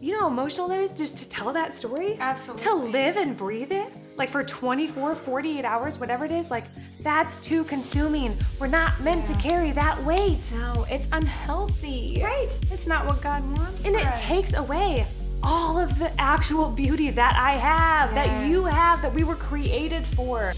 you 0.00 0.12
know 0.12 0.20
how 0.20 0.28
emotional 0.28 0.66
that 0.68 0.80
is 0.80 0.94
just 0.94 1.18
to 1.18 1.28
tell 1.28 1.52
that 1.52 1.74
story? 1.74 2.16
Absolutely. 2.18 2.64
To 2.64 2.74
live 2.74 3.16
and 3.18 3.36
breathe 3.36 3.70
it, 3.70 3.92
like 4.16 4.30
for 4.30 4.42
24, 4.42 5.14
48 5.14 5.64
hours, 5.64 6.00
whatever 6.00 6.24
it 6.24 6.30
is, 6.30 6.50
like 6.50 6.64
that's 7.02 7.36
too 7.36 7.64
consuming. 7.64 8.34
We're 8.58 8.68
not 8.68 8.98
meant 9.00 9.26
to 9.26 9.34
carry 9.34 9.72
that 9.72 10.02
weight. 10.04 10.50
No, 10.54 10.86
it's 10.88 11.06
unhealthy. 11.12 12.22
Right. 12.24 12.48
It's 12.70 12.86
not 12.86 13.06
what 13.06 13.20
God 13.20 13.44
wants. 13.58 13.84
And 13.84 13.94
it 13.94 14.06
us. 14.06 14.20
takes 14.20 14.54
away 14.54 15.06
all 15.42 15.78
of 15.78 15.98
the 15.98 16.10
actual 16.18 16.70
beauty 16.70 17.10
that 17.10 17.34
I 17.36 17.52
have, 17.52 18.14
that 18.14 18.48
you 18.48 18.64
have, 18.64 19.02
that 19.02 19.12
we 19.12 19.24
were 19.24 19.36
created 19.36 20.06
for. 20.06 20.54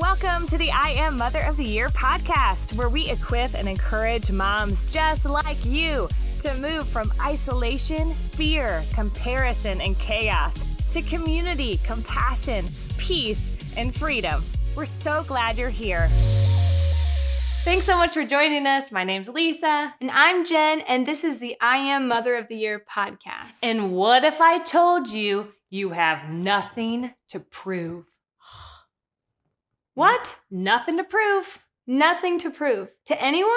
Welcome 0.00 0.46
to 0.48 0.58
the 0.58 0.70
I 0.70 0.90
Am 0.90 1.18
Mother 1.18 1.40
of 1.40 1.56
the 1.56 1.64
Year 1.64 1.88
podcast, 1.88 2.76
where 2.76 2.88
we 2.88 3.10
equip 3.10 3.54
and 3.54 3.68
encourage 3.68 4.30
moms 4.30 4.84
just 4.92 5.24
like 5.24 5.64
you 5.64 6.08
to 6.40 6.54
move 6.58 6.86
from 6.86 7.10
isolation, 7.22 8.12
fear, 8.12 8.82
comparison, 8.94 9.80
and 9.80 9.98
chaos 9.98 10.64
to 10.92 11.02
community, 11.02 11.78
compassion, 11.84 12.64
peace, 12.98 13.74
and 13.76 13.94
freedom. 13.94 14.42
We're 14.74 14.86
so 14.86 15.24
glad 15.24 15.56
you're 15.56 15.70
here. 15.70 16.08
Thanks 17.64 17.84
so 17.86 17.96
much 17.96 18.12
for 18.14 18.24
joining 18.24 18.66
us. 18.66 18.92
My 18.92 19.02
name's 19.02 19.28
Lisa. 19.28 19.94
And 20.00 20.10
I'm 20.12 20.44
Jen, 20.44 20.82
and 20.82 21.06
this 21.06 21.24
is 21.24 21.38
the 21.40 21.56
I 21.60 21.78
Am 21.78 22.06
Mother 22.06 22.36
of 22.36 22.46
the 22.48 22.56
Year 22.56 22.84
podcast. 22.88 23.58
And 23.62 23.92
what 23.92 24.22
if 24.22 24.40
I 24.40 24.58
told 24.58 25.08
you 25.08 25.52
you 25.70 25.90
have 25.90 26.30
nothing 26.30 27.14
to 27.28 27.40
prove? 27.40 28.04
what? 29.94 30.36
Nothing 30.50 30.96
to 30.98 31.04
prove, 31.04 31.64
Nothing 31.86 32.38
to 32.40 32.50
prove 32.50 32.90
to 33.06 33.20
anyone? 33.20 33.52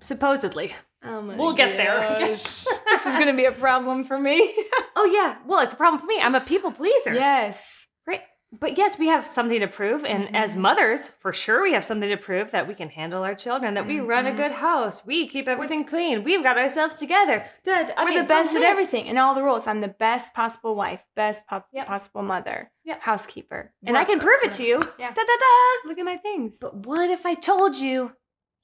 supposedly. 0.00 0.72
Oh 1.04 1.20
my 1.22 1.36
We'll 1.36 1.52
get 1.52 1.76
there. 1.76 2.18
this 2.28 2.66
is 3.06 3.14
going 3.16 3.26
to 3.26 3.34
be 3.34 3.44
a 3.44 3.52
problem 3.52 4.04
for 4.04 4.18
me. 4.18 4.54
Oh, 4.96 5.06
yeah. 5.06 5.38
Well, 5.44 5.58
it's 5.58 5.74
a 5.74 5.76
problem 5.76 6.00
for 6.00 6.06
me. 6.06 6.20
I'm 6.20 6.36
a 6.36 6.40
people 6.40 6.70
pleaser. 6.70 7.12
yes. 7.12 7.88
Right. 8.06 8.22
But 8.52 8.78
yes, 8.78 8.96
we 8.96 9.08
have 9.08 9.26
something 9.26 9.58
to 9.58 9.66
prove. 9.66 10.04
And 10.04 10.26
mm-hmm. 10.26 10.36
as 10.36 10.54
mothers, 10.54 11.10
for 11.18 11.32
sure, 11.32 11.62
we 11.64 11.72
have 11.72 11.84
something 11.84 12.08
to 12.08 12.16
prove 12.16 12.52
that 12.52 12.68
we 12.68 12.74
can 12.74 12.88
handle 12.88 13.24
our 13.24 13.34
children, 13.34 13.74
that 13.74 13.88
we 13.88 13.98
run 13.98 14.24
a 14.24 14.28
mm-hmm. 14.28 14.36
good 14.36 14.52
house, 14.52 15.04
we 15.04 15.26
keep 15.26 15.48
everything 15.48 15.84
clean, 15.84 16.22
we've 16.22 16.44
got 16.44 16.56
ourselves 16.56 16.94
together. 16.94 17.44
Dad, 17.64 17.92
I 17.96 18.04
We're 18.04 18.10
mean, 18.10 18.18
the 18.20 18.24
best 18.24 18.54
at 18.54 18.62
everything 18.62 19.08
and 19.08 19.18
all 19.18 19.34
the 19.34 19.42
rules. 19.42 19.66
I'm 19.66 19.80
the 19.80 19.88
best 19.88 20.32
possible 20.32 20.76
wife, 20.76 21.00
best 21.16 21.46
po- 21.48 21.64
Yep. 21.72 21.88
possible 21.88 22.22
mother, 22.22 22.70
Yep. 22.84 23.02
housekeeper. 23.02 23.72
And 23.84 23.98
I 23.98 24.04
can 24.04 24.20
prove 24.20 24.42
it 24.44 24.52
to 24.52 24.64
you. 24.64 24.76
Yeah. 24.98 25.08
Da, 25.12 25.22
da, 25.22 25.36
da. 25.36 25.88
Look 25.88 25.98
at 25.98 26.04
my 26.04 26.18
things. 26.18 26.58
But 26.60 26.86
what 26.86 27.10
if 27.10 27.26
I 27.26 27.34
told 27.34 27.76
you 27.76 28.12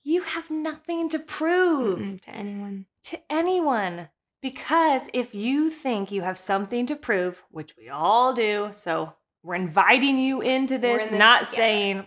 you 0.03 0.23
have 0.23 0.51
nothing 0.51 1.09
to 1.11 1.19
prove? 1.19 1.99
Mm-mm, 1.99 2.21
to 2.23 2.31
anyone. 2.31 2.87
to 3.05 3.19
anyone. 3.31 4.09
Because 4.43 5.11
if 5.13 5.35
you 5.35 5.69
think 5.69 6.11
you 6.11 6.23
have 6.23 6.39
something 6.39 6.87
to 6.87 6.97
prove, 6.97 7.43
which 7.51 7.77
we 7.77 7.89
all 7.91 8.33
do, 8.33 8.69
so 8.73 9.15
we're 9.43 9.55
inviting 9.55 10.19
you 10.19 10.41
into 10.41 10.79
this, 10.79 11.07
in 11.07 11.13
this 11.13 11.19
not 11.19 11.39
together. 11.41 11.57
saying, 11.57 12.07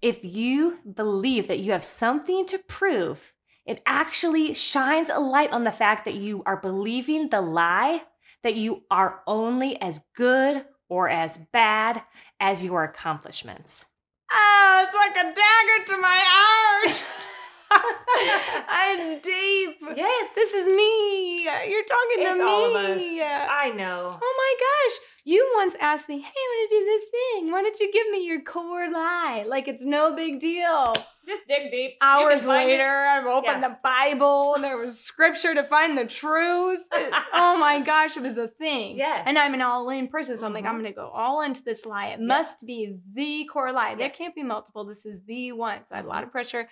if 0.00 0.24
you 0.24 0.78
believe 0.94 1.48
that 1.48 1.58
you 1.58 1.72
have 1.72 1.84
something 1.84 2.46
to 2.46 2.58
prove, 2.58 3.34
it 3.64 3.82
actually 3.86 4.54
shines 4.54 5.10
a 5.10 5.18
light 5.18 5.50
on 5.50 5.64
the 5.64 5.72
fact 5.72 6.04
that 6.04 6.14
you 6.14 6.44
are 6.46 6.60
believing 6.60 7.30
the 7.30 7.40
lie 7.40 8.02
that 8.42 8.54
you 8.54 8.84
are 8.90 9.22
only 9.26 9.80
as 9.80 10.00
good 10.14 10.64
or 10.88 11.08
as 11.08 11.38
bad 11.52 12.02
as 12.38 12.64
your 12.64 12.84
accomplishments. 12.84 13.86
Oh, 14.30 14.84
it's 14.86 14.94
like 14.94 15.16
a 15.16 15.34
dagger 15.34 15.84
to 15.86 16.00
my 16.00 16.18
heart. 16.18 17.04
it's 18.18 19.26
deep. 19.26 19.96
Yes. 19.96 20.34
This 20.34 20.52
is 20.52 20.68
me. 20.68 21.44
You're 21.44 21.84
talking 21.84 22.18
It's 22.18 22.30
to 22.30 22.36
me. 22.36 22.42
all 22.42 22.64
of 22.66 22.74
us. 22.76 23.00
I 23.00 23.72
know. 23.74 24.18
Oh 24.20 24.34
my 24.38 24.54
gosh. 24.58 24.98
You 25.24 25.52
once 25.56 25.74
asked 25.80 26.08
me, 26.08 26.20
hey, 26.20 26.28
I 26.28 26.30
want 26.30 26.70
to 26.70 26.76
do 26.78 26.84
this 26.84 27.02
thing. 27.10 27.52
Why 27.52 27.62
don't 27.62 27.80
you 27.80 27.92
give 27.92 28.08
me 28.10 28.24
your 28.26 28.42
core 28.42 28.90
lie? 28.92 29.44
Like 29.46 29.66
it's 29.66 29.84
no 29.84 30.14
big 30.14 30.38
deal. 30.40 30.94
Just 31.26 31.48
dig 31.48 31.72
deep. 31.72 31.94
Hours 32.00 32.46
later, 32.46 32.84
I've 32.84 33.26
opened 33.26 33.60
Yeah. 33.60 33.68
the 33.70 33.76
Bible 33.82 34.54
and 34.54 34.62
there 34.62 34.78
was 34.78 35.00
scripture 35.00 35.52
to 35.56 35.64
find 35.64 35.98
the 35.98 36.06
truth. 36.06 36.78
oh 37.32 37.56
my 37.58 37.80
gosh, 37.80 38.16
it 38.16 38.22
was 38.22 38.36
a 38.36 38.46
thing. 38.46 38.96
Yes. 38.96 39.24
And 39.26 39.36
I'm 39.36 39.52
an 39.54 39.62
all 39.62 39.88
in 39.90 40.06
person. 40.08 40.36
So 40.36 40.46
I'm 40.46 40.52
like. 40.52 40.66
I'm 40.66 40.74
mm-hmm. 40.74 40.82
going 40.82 40.92
to 40.94 40.96
go 40.96 41.08
all 41.08 41.42
into 41.42 41.62
this 41.62 41.86
lie. 41.86 42.08
It 42.08 42.20
must 42.20 42.66
be 42.66 42.96
the 43.14 43.48
core 43.52 43.72
lie. 43.72 43.94
There 43.94 44.10
can't 44.10 44.34
be 44.34 44.42
multiple. 44.42 44.84
This 44.84 45.06
is 45.06 45.22
the 45.24 45.52
one. 45.52 45.84
So 45.84 45.94
I 45.94 45.98
had 45.98 46.04
a 46.04 46.08
lot 46.08 46.22
of 46.24 46.30
pressure. 46.30 46.68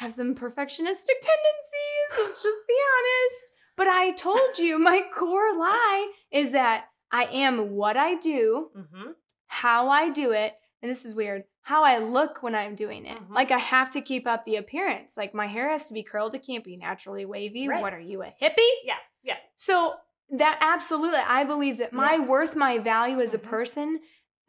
Have 0.00 0.12
some 0.12 0.34
perfectionistic 0.34 1.18
tendencies. 1.28 2.10
Let's 2.18 2.42
just 2.42 2.66
be 2.66 2.74
honest. 2.96 3.46
But 3.76 3.88
I 3.88 4.12
told 4.12 4.58
you 4.58 4.78
my 4.78 5.02
core 5.14 5.54
lie 5.58 6.10
is 6.32 6.52
that 6.52 6.86
I 7.12 7.24
am 7.24 7.72
what 7.72 7.98
I 7.98 8.14
do, 8.14 8.70
Mm-hmm. 8.74 9.10
how 9.46 9.90
I 9.90 10.08
do 10.08 10.32
it, 10.32 10.54
and 10.80 10.90
this 10.90 11.04
is 11.04 11.14
weird, 11.14 11.44
how 11.60 11.84
I 11.84 11.98
look 11.98 12.42
when 12.42 12.54
I'm 12.54 12.74
doing 12.74 13.04
it. 13.04 13.18
Mhm. 13.18 13.34
Like 13.34 13.50
I 13.50 13.58
have 13.58 13.90
to 13.90 14.00
keep 14.00 14.26
up 14.26 14.46
the 14.46 14.56
appearance. 14.56 15.18
Like 15.18 15.34
my 15.34 15.46
hair 15.46 15.68
has 15.70 15.84
to 15.86 15.92
be 15.94 16.02
curled, 16.02 16.34
it 16.34 16.46
can't 16.46 16.64
be 16.64 16.78
naturally 16.78 17.26
wavy. 17.26 17.68
Right. 17.68 17.82
What 17.82 17.92
are 17.92 18.00
you, 18.00 18.22
a 18.22 18.32
hippie? 18.40 18.56
Yeah, 18.84 18.94
yeah. 19.22 19.36
So 19.56 19.96
that 20.30 20.56
absolutely, 20.62 21.18
I 21.18 21.44
believe 21.44 21.76
that 21.78 21.92
my 21.92 22.14
Yeah. 22.14 22.24
worth, 22.24 22.56
my 22.56 22.78
value 22.78 23.20
as 23.20 23.34
a 23.34 23.38
Mhm. 23.38 23.42
person, 23.42 24.00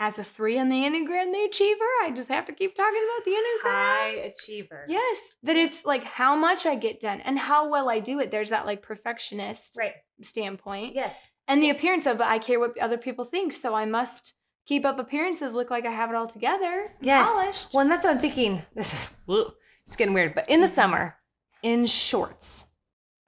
as 0.02 0.18
a 0.18 0.24
three 0.24 0.58
on 0.58 0.68
the 0.70 0.78
Enneagram, 0.82 1.32
the 1.32 1.46
achiever, 1.48 1.86
I 2.04 2.12
just 2.16 2.28
have 2.30 2.46
to 2.46 2.54
keep 2.54 2.74
talking 2.74 3.02
about 3.16 3.24
the 3.24 3.32
Enneagram. 3.32 3.72
High 3.72 4.10
achiever. 4.34 4.86
Yes, 4.88 5.30
that 5.44 5.56
it's 5.56 5.86
like 5.86 6.04
how 6.04 6.36
much 6.36 6.66
I 6.66 6.74
get 6.76 7.00
done 7.00 7.22
and 7.22 7.38
how 7.38 7.70
well 7.70 7.88
I 7.88 8.00
do 8.00 8.20
it. 8.20 8.32
There's 8.32 8.50
that 8.50 8.66
like 8.66 8.82
perfectionist 8.82 9.76
Right. 9.78 9.94
standpoint. 10.22 10.96
Yes. 10.96 11.30
And 11.48 11.62
the 11.62 11.70
appearance 11.70 12.08
of 12.08 12.20
I 12.20 12.40
care 12.40 12.60
what 12.60 12.78
other 12.80 12.98
people 12.98 13.26
think, 13.26 13.54
so 13.54 13.76
I 13.76 13.86
must 13.86 14.34
keep 14.66 14.86
up 14.86 14.98
appearances, 14.98 15.54
look 15.54 15.70
like 15.70 15.86
I 15.86 15.92
have 15.92 16.10
it 16.10 16.16
all 16.16 16.28
together. 16.28 16.88
Yes. 17.00 17.30
Polished. 17.30 17.74
Well, 17.74 17.82
and 17.82 17.92
that's 17.92 18.04
what 18.04 18.14
I'm 18.16 18.20
thinking. 18.20 18.64
This 18.74 18.94
is 18.94 19.12
ugh, 19.30 19.54
it's 19.86 19.96
getting 19.96 20.16
weird, 20.16 20.34
but 20.34 20.50
in 20.50 20.62
the 20.62 20.68
summer, 20.68 21.16
in 21.62 21.86
shorts. 21.86 22.66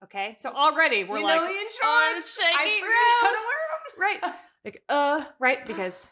Okay, 0.03 0.35
so 0.39 0.49
already 0.49 1.03
we're 1.03 1.19
You 1.19 1.25
like, 1.25 1.39
know 1.39 1.45
in 1.47 1.67
"Oh, 1.83 2.09
I'm 2.09 2.15
shorts. 2.15 2.41
shaking 2.41 2.83
how 3.21 3.31
right, 3.99 4.19
like 4.65 4.83
uh, 4.89 5.23
right, 5.39 5.65
because 5.67 6.09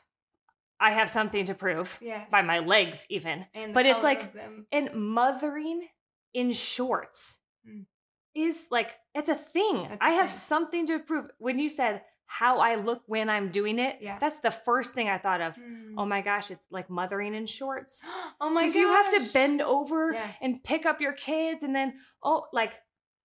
I 0.81 0.91
have 0.91 1.09
something 1.09 1.45
to 1.45 1.53
prove 1.53 1.99
Yes. 2.01 2.29
by 2.31 2.41
my 2.41 2.59
legs, 2.59 3.05
even. 3.09 3.45
And 3.53 3.73
but 3.73 3.85
it's 3.85 4.03
like, 4.03 4.33
and 4.71 4.89
mothering 4.93 5.87
in 6.33 6.51
shorts 6.51 7.39
Mm. 7.67 7.85
is 8.33 8.67
like 8.71 8.97
it's 9.13 9.29
a 9.29 9.35
thing. 9.35 9.83
That's 9.83 10.01
a 10.01 10.03
I 10.03 10.09
have 10.19 10.29
thing. 10.29 10.39
something 10.53 10.87
to 10.87 10.99
prove. 10.99 11.25
When 11.37 11.59
you 11.59 11.69
said 11.69 12.01
how 12.25 12.57
I 12.59 12.75
look 12.75 13.03
when 13.05 13.29
I'm 13.29 13.49
doing 13.49 13.77
it, 13.77 13.97
Yeah. 14.01 14.17
that's 14.17 14.39
the 14.39 14.49
first 14.51 14.93
thing 14.95 15.07
I 15.09 15.17
thought 15.19 15.41
of. 15.41 15.53
Mm. 15.55 15.93
Oh 15.97 16.05
my 16.05 16.21
gosh, 16.21 16.49
it's 16.49 16.65
like 16.71 16.89
mothering 16.89 17.35
in 17.35 17.45
shorts. 17.45 18.03
oh 18.41 18.49
my 18.49 18.61
Because 18.61 18.73
gosh. 18.73 18.81
you 18.81 18.89
have 18.89 19.09
to 19.11 19.33
bend 19.33 19.61
over 19.61 20.13
Yes. 20.13 20.37
and 20.41 20.63
pick 20.63 20.85
up 20.87 20.99
your 21.01 21.13
kids, 21.13 21.61
and 21.61 21.75
then 21.75 21.93
oh, 22.23 22.47
like 22.53 22.73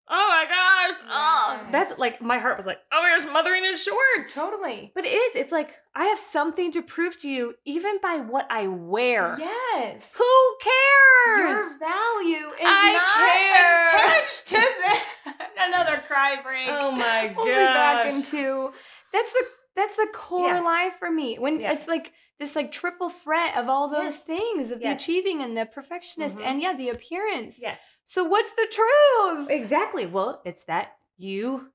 oh 0.09 0.28
my 0.28 0.44
gosh, 0.49 1.00
oh, 1.11 1.61
Yes. 1.62 1.72
that's 1.72 1.99
like 1.99 2.21
my 2.22 2.39
heart 2.39 2.56
was 2.56 2.67
like 2.67 2.78
oh 2.93 3.03
my 3.03 3.17
gosh, 3.17 3.27
mothering 3.33 3.65
in 3.65 3.77
shorts. 3.77 4.34
Totally. 4.34 4.93
But 4.94 5.05
it 5.05 5.09
is. 5.12 5.37
It's 5.37 5.53
like 5.53 5.75
I 5.94 6.06
have 6.06 6.19
something 6.19 6.71
to 6.72 6.83
prove 6.83 7.17
to 7.22 7.31
you, 7.31 7.55
even 7.65 7.99
by 8.03 8.16
what 8.19 8.47
I 8.50 8.66
wear. 8.69 9.37
Yes. 9.39 10.16
Who 10.16 10.56
cares? 10.62 11.59
Your 11.59 11.78
value 11.78 12.49
is 12.55 12.66
I 12.66 12.93
not 12.93 14.05
care. 14.05 14.11
attached 14.19 14.47
to 14.49 14.56
that. 15.37 15.50
Another 15.69 16.03
cry 16.06 16.37
break. 16.43 16.69
Oh 16.71 16.91
my 16.93 17.28
oh 17.31 17.34
gosh. 17.34 17.37
We'll 17.37 17.47
be 17.47 17.50
back 17.53 18.06
into 18.06 18.72
that's 19.12 19.33
the 19.33 19.45
that's 19.76 19.97
the 19.97 20.09
core 20.12 20.48
Yeah. 20.48 20.60
lie 20.60 20.91
for 20.98 21.10
me. 21.10 21.38
When 21.38 21.60
Yeah. 21.60 21.72
it's 21.72 21.87
like 21.87 22.12
this 22.38 22.56
like 22.56 22.70
triple 22.72 23.09
threat 23.09 23.56
of 23.56 23.69
all 23.69 23.88
those 23.88 24.14
Yes. 24.14 24.25
things 24.25 24.70
of 24.70 24.81
the 24.81 24.91
achieving 24.92 25.42
and 25.42 25.56
the 25.56 25.64
perfectionist 25.66 26.38
Mhm. 26.38 26.44
and 26.44 26.62
yeah, 26.62 26.72
the 26.75 26.88
appearance. 26.91 27.59
Yes. 27.60 27.81
So 28.04 28.25
what's 28.25 28.53
the 28.53 28.66
truth? 28.70 29.50
Exactly. 29.50 30.06
Well, 30.06 30.42
it's 30.44 30.65
that 30.65 30.97
you 31.16 31.72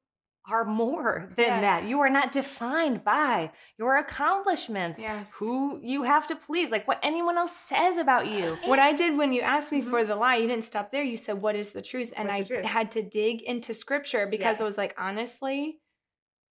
are 0.50 0.66
more 0.66 1.32
than 1.36 1.46
Yes. 1.46 1.62
that. 1.62 1.84
You 1.90 2.00
are 2.02 2.10
not 2.10 2.32
defined 2.32 3.04
by 3.04 3.52
your 3.78 3.96
accomplishments, 3.98 5.02
Yes. 5.02 5.36
who 5.38 5.80
you 5.84 6.04
have 6.04 6.26
to 6.28 6.36
please, 6.36 6.72
like 6.72 6.88
what 6.88 7.00
anyone 7.04 7.38
else 7.38 7.56
says 7.56 7.98
about 7.98 8.26
you. 8.28 8.58
What 8.66 8.80
I 8.80 8.92
did 8.94 9.18
when 9.18 9.34
you 9.34 9.42
asked 9.42 9.72
me 9.72 9.82
Mhm. 9.84 9.90
for 9.92 10.04
the 10.04 10.16
lie, 10.16 10.38
you 10.38 10.48
didn't 10.48 10.66
stop 10.66 10.92
there. 10.92 11.04
You 11.04 11.16
said, 11.18 11.42
What 11.44 11.56
is 11.56 11.72
the 11.74 11.82
truth? 11.84 12.12
And 12.16 12.28
the 12.30 12.34
I 12.34 12.44
truth? 12.44 12.66
had 12.66 12.92
to 12.92 13.04
dig 13.04 13.42
into 13.44 13.74
scripture 13.76 14.26
because 14.26 14.60
Yeah. 14.60 14.64
I 14.64 14.66
was 14.66 14.78
like, 14.80 14.96
honestly, 14.98 15.80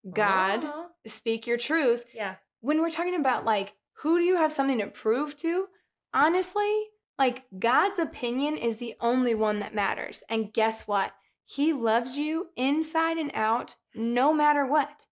God, 0.09 0.65
Uh-huh. 0.65 0.87
Speak 1.05 1.47
your 1.47 1.57
truth. 1.57 2.05
Yeah. 2.13 2.35
when 2.61 2.81
we're 2.81 2.89
talking 2.89 3.15
about 3.15 3.45
like 3.45 3.73
who 4.01 4.17
do 4.19 4.23
you 4.25 4.37
have 4.37 4.53
something 4.53 4.79
to 4.79 4.87
prove 4.87 5.35
to 5.37 5.67
honestly 6.13 6.73
like 7.17 7.43
god's 7.59 7.99
opinion 7.99 8.55
is 8.57 8.77
the 8.77 8.95
only 8.99 9.33
one 9.35 9.59
that 9.59 9.73
matters 9.75 10.23
and 10.29 10.53
guess 10.53 10.87
what 10.87 11.13
he 11.45 11.73
loves 11.73 12.17
you 12.17 12.47
inside 12.55 13.17
and 13.17 13.31
out 13.33 13.75
no 13.95 14.33
matter 14.33 14.65
what 14.65 15.05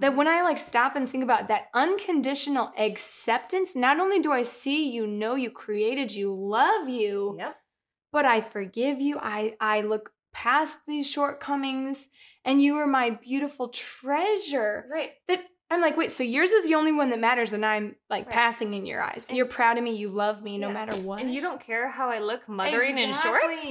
that 0.00 0.08
mm-hmm. 0.08 0.16
when 0.18 0.28
i 0.28 0.42
like 0.42 0.58
stop 0.58 0.96
and 0.96 1.08
think 1.08 1.22
about 1.24 1.48
that 1.48 1.66
unconditional 1.74 2.72
acceptance 2.78 3.74
not 3.76 3.98
only 4.00 4.20
do 4.20 4.32
i 4.32 4.42
see 4.42 4.90
you 4.90 5.06
know 5.06 5.34
you 5.34 5.50
created 5.50 6.12
you 6.14 6.34
love 6.34 6.88
you 6.88 7.36
Yep. 7.38 7.56
but 8.12 8.24
I 8.24 8.40
forgive 8.40 9.00
you. 9.00 9.18
I 9.20 9.54
I 9.60 9.80
look 9.82 10.12
past 10.32 10.80
these 10.86 11.08
shortcomings 11.10 12.08
and 12.44 12.62
you 12.62 12.74
were 12.74 12.86
my 12.86 13.10
beautiful 13.10 13.68
treasure. 13.68 14.86
Right. 14.90 15.12
That 15.28 15.40
I'm 15.70 15.80
like, 15.80 15.96
wait, 15.96 16.12
so 16.12 16.22
yours 16.22 16.50
is 16.52 16.68
the 16.68 16.74
only 16.74 16.92
one 16.92 17.10
that 17.10 17.18
matters, 17.18 17.52
and 17.52 17.64
I'm 17.64 17.96
like 18.10 18.26
Right. 18.26 18.34
passing 18.34 18.74
in 18.74 18.86
your 18.86 19.02
eyes. 19.02 19.26
And- 19.28 19.36
You're 19.36 19.46
proud 19.46 19.78
of 19.78 19.84
me. 19.84 19.96
You 19.96 20.08
love 20.10 20.42
me 20.42 20.58
no 20.58 20.68
Yeah. 20.68 20.74
matter 20.74 20.96
what. 20.98 21.20
And 21.20 21.34
you 21.34 21.40
don't 21.40 21.60
care 21.60 21.88
how 21.88 22.10
I 22.10 22.18
look 22.18 22.48
mothering 22.48 22.98
in 22.98 23.12
shorts? 23.12 23.66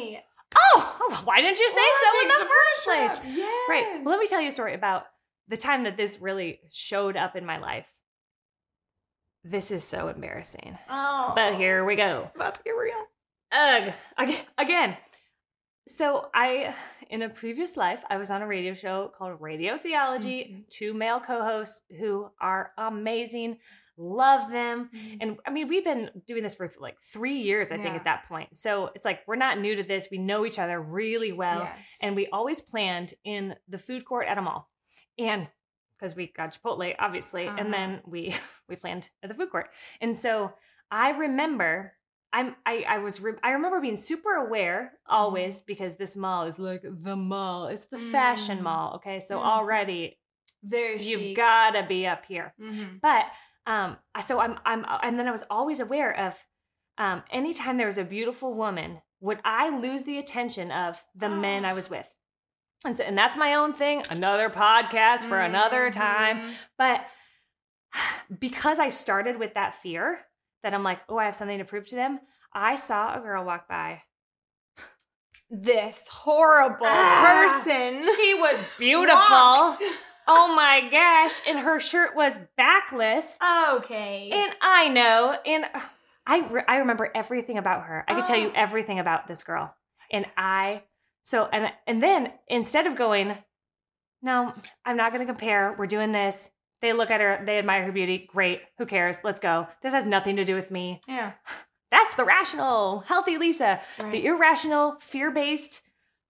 Oh, 0.55 0.97
oh, 1.01 1.21
why 1.23 1.41
didn't 1.41 1.59
you 1.59 1.69
say 1.69 1.77
Well, 1.81 2.11
so 2.13 2.21
in 2.21 2.27
the, 2.27 2.33
takes 2.33 2.47
first 2.49 2.85
place? 3.23 3.35
Yes. 3.37 3.69
Right. 3.69 3.85
Well, 4.03 4.09
let 4.11 4.19
me 4.19 4.27
tell 4.27 4.41
you 4.41 4.49
a 4.49 4.51
story 4.51 4.73
about 4.73 5.05
the 5.47 5.57
time 5.57 5.83
that 5.83 5.97
this 5.97 6.19
really 6.19 6.59
showed 6.71 7.15
up 7.17 7.35
in 7.35 7.45
my 7.45 7.57
life. 7.57 7.91
This 9.43 9.71
is 9.71 9.83
so 9.83 10.07
embarrassing. 10.07 10.77
Oh, 10.89 11.33
But 11.35 11.55
here 11.55 11.83
we 11.83 11.95
go. 11.95 12.31
about 12.35 12.55
to 12.55 12.63
get 12.63 12.71
real. 12.71 13.07
Ugh. 13.51 13.93
Again. 14.57 14.97
So 15.87 16.29
I, 16.33 16.73
in 17.09 17.21
a 17.21 17.29
previous 17.29 17.75
life, 17.75 18.03
I 18.09 18.17
was 18.17 18.31
on 18.31 18.41
a 18.41 18.47
radio 18.47 18.73
show 18.73 19.11
called 19.17 19.41
Radio 19.41 19.77
Theology. 19.77 20.45
Mhm. 20.65 20.69
Two 20.69 20.93
male 20.93 21.19
co-hosts 21.19 21.81
who 21.99 22.29
are 22.39 22.71
amazing. 22.77 23.59
Love 23.97 24.49
them. 24.49 24.89
And 25.21 25.37
I 25.45 25.51
mean, 25.51 25.67
we've 25.67 25.83
been 25.83 26.09
doing 26.25 26.41
this 26.41 26.55
for 26.55 26.67
like 26.79 26.99
three 27.01 27.35
years, 27.41 27.71
I 27.71 27.77
think, 27.77 27.95
at 27.95 28.05
that 28.05 28.27
point. 28.27 28.55
So 28.55 28.91
it's 28.95 29.05
like 29.05 29.19
we're 29.27 29.35
not 29.35 29.59
new 29.59 29.75
to 29.75 29.83
this. 29.83 30.07
We 30.09 30.17
know 30.17 30.45
each 30.45 30.57
other 30.57 30.81
really 30.81 31.31
well. 31.31 31.59
yes. 31.59 31.97
And 32.01 32.15
we 32.15 32.25
always 32.27 32.59
planned 32.61 33.13
in 33.23 33.55
the 33.67 33.77
food 33.77 34.03
court 34.05 34.27
at 34.27 34.37
a 34.37 34.41
mall. 34.41 34.71
And 35.19 35.47
because 35.99 36.15
we 36.15 36.27
got 36.27 36.57
Chipotle, 36.57 36.95
obviously, 36.97 37.47
Uh-huh. 37.47 37.57
and 37.59 37.73
then 37.73 38.01
we 38.05 38.33
we 38.69 38.75
planned 38.77 39.11
at 39.21 39.29
the 39.29 39.35
food 39.35 39.51
court. 39.51 39.69
And 40.01 40.15
so 40.15 40.53
I 40.89 41.11
remember 41.11 41.93
I'm 42.33 42.55
I 42.65 42.83
I 42.87 42.97
was 42.97 43.21
re- 43.21 43.37
I 43.43 43.51
remember 43.51 43.79
being 43.79 43.95
super 43.97 44.33
aware 44.33 44.93
always 45.07 45.61
because 45.61 45.95
this 45.95 46.15
mall 46.15 46.45
is 46.45 46.57
like 46.59 46.81
the 46.83 47.15
mall. 47.15 47.67
It's 47.67 47.85
the 47.85 47.99
fashion 47.99 48.59
Mm. 48.59 48.63
mall. 48.63 48.95
Okay. 48.95 49.19
So 49.19 49.37
Mhm. 49.37 49.45
already 49.45 50.17
very 50.63 50.93
you've 51.01 51.21
chic. 51.21 51.37
gotta 51.37 51.83
be 51.83 52.07
up 52.07 52.25
here. 52.25 52.53
Mhm. 52.59 52.99
But 53.01 53.27
um, 53.67 53.97
so 54.25 54.39
I'm 54.39 54.59
I'm 54.65 54.85
and 55.03 55.19
then 55.19 55.27
I 55.27 55.31
was 55.31 55.43
always 55.49 55.79
aware 55.79 56.11
of 56.17 56.45
um, 56.97 57.23
anytime 57.31 57.77
there 57.77 57.87
was 57.87 57.97
a 57.97 58.03
beautiful 58.03 58.53
woman, 58.53 59.01
would 59.19 59.39
I 59.45 59.69
lose 59.69 60.03
the 60.03 60.17
attention 60.17 60.71
of 60.71 61.03
the 61.15 61.29
men 61.29 61.65
I 61.65 61.73
was 61.73 61.89
with? 61.95 62.09
And 62.85 62.97
so 62.97 63.03
and 63.03 63.17
that's 63.17 63.37
my 63.37 63.53
own 63.53 63.73
thing, 63.73 64.03
another 64.09 64.49
podcast 64.49 65.25
for 65.29 65.39
another 65.39 65.89
time. 65.91 66.51
But 66.77 67.05
because 68.39 68.79
I 68.79 68.89
started 68.89 69.37
with 69.37 69.53
that 69.53 69.75
fear 69.75 70.25
that 70.63 70.73
I'm 70.73 70.83
like, 70.83 70.99
oh, 71.09 71.17
I 71.17 71.25
have 71.25 71.35
something 71.35 71.59
to 71.59 71.65
prove 71.65 71.87
to 71.87 71.95
them. 71.95 72.19
I 72.53 72.75
saw 72.75 73.15
a 73.17 73.19
girl 73.21 73.43
walk 73.45 73.67
by. 73.67 74.01
This 75.49 76.03
horrible 76.09 76.85
Ah. 76.87 77.61
person. 77.63 78.01
She 78.15 78.33
was 78.33 78.63
beautiful. 78.79 79.19
walked. 79.29 79.83
Oh 80.27 80.53
my 80.55 80.87
gosh. 80.89 81.39
And 81.47 81.59
her 81.59 81.79
shirt 81.79 82.15
was 82.15 82.39
backless. 82.57 83.35
Okay. 83.73 84.31
And 84.33 84.53
I 84.61 84.87
know, 84.89 85.35
and 85.45 85.65
I 86.25 86.47
re- 86.47 86.63
I 86.67 86.77
remember 86.77 87.11
everything 87.13 87.57
about 87.57 87.83
her. 87.83 88.03
I 88.07 88.15
could 88.15 88.25
tell 88.25 88.37
you 88.37 88.47
Oh. 88.49 88.53
everything 88.55 88.99
about 88.99 89.27
this 89.27 89.43
girl. 89.43 89.75
And 90.11 90.25
I 90.37 90.83
so 91.23 91.49
and 91.51 91.71
and 91.85 92.01
then 92.01 92.31
instead 92.47 92.87
of 92.87 92.95
going, 92.95 93.37
no, 94.21 94.53
I'm 94.85 94.97
not 94.97 95.11
going 95.11 95.25
to 95.25 95.31
compare. 95.31 95.75
We're 95.77 95.85
doing 95.87 96.13
this. 96.13 96.49
They 96.83 96.93
look 96.93 97.09
at 97.09 97.21
her, 97.21 97.41
they 97.43 97.57
admire 97.57 97.85
her 97.85 97.91
beauty. 97.91 98.29
Great. 98.31 98.61
Who 98.77 98.85
cares? 98.85 99.23
Let's 99.23 99.39
go. 99.39 99.67
This 99.81 99.93
has 99.93 100.05
nothing 100.05 100.35
to 100.35 100.43
do 100.43 100.53
with 100.53 100.69
me. 100.69 101.01
yeah. 101.07 101.31
That's 101.91 102.15
the 102.15 102.25
rational, 102.25 103.01
healthy 103.01 103.37
Lisa. 103.37 103.79
Right. 103.99 104.11
The 104.11 104.25
irrational, 104.25 104.97
fear-based 104.99 105.83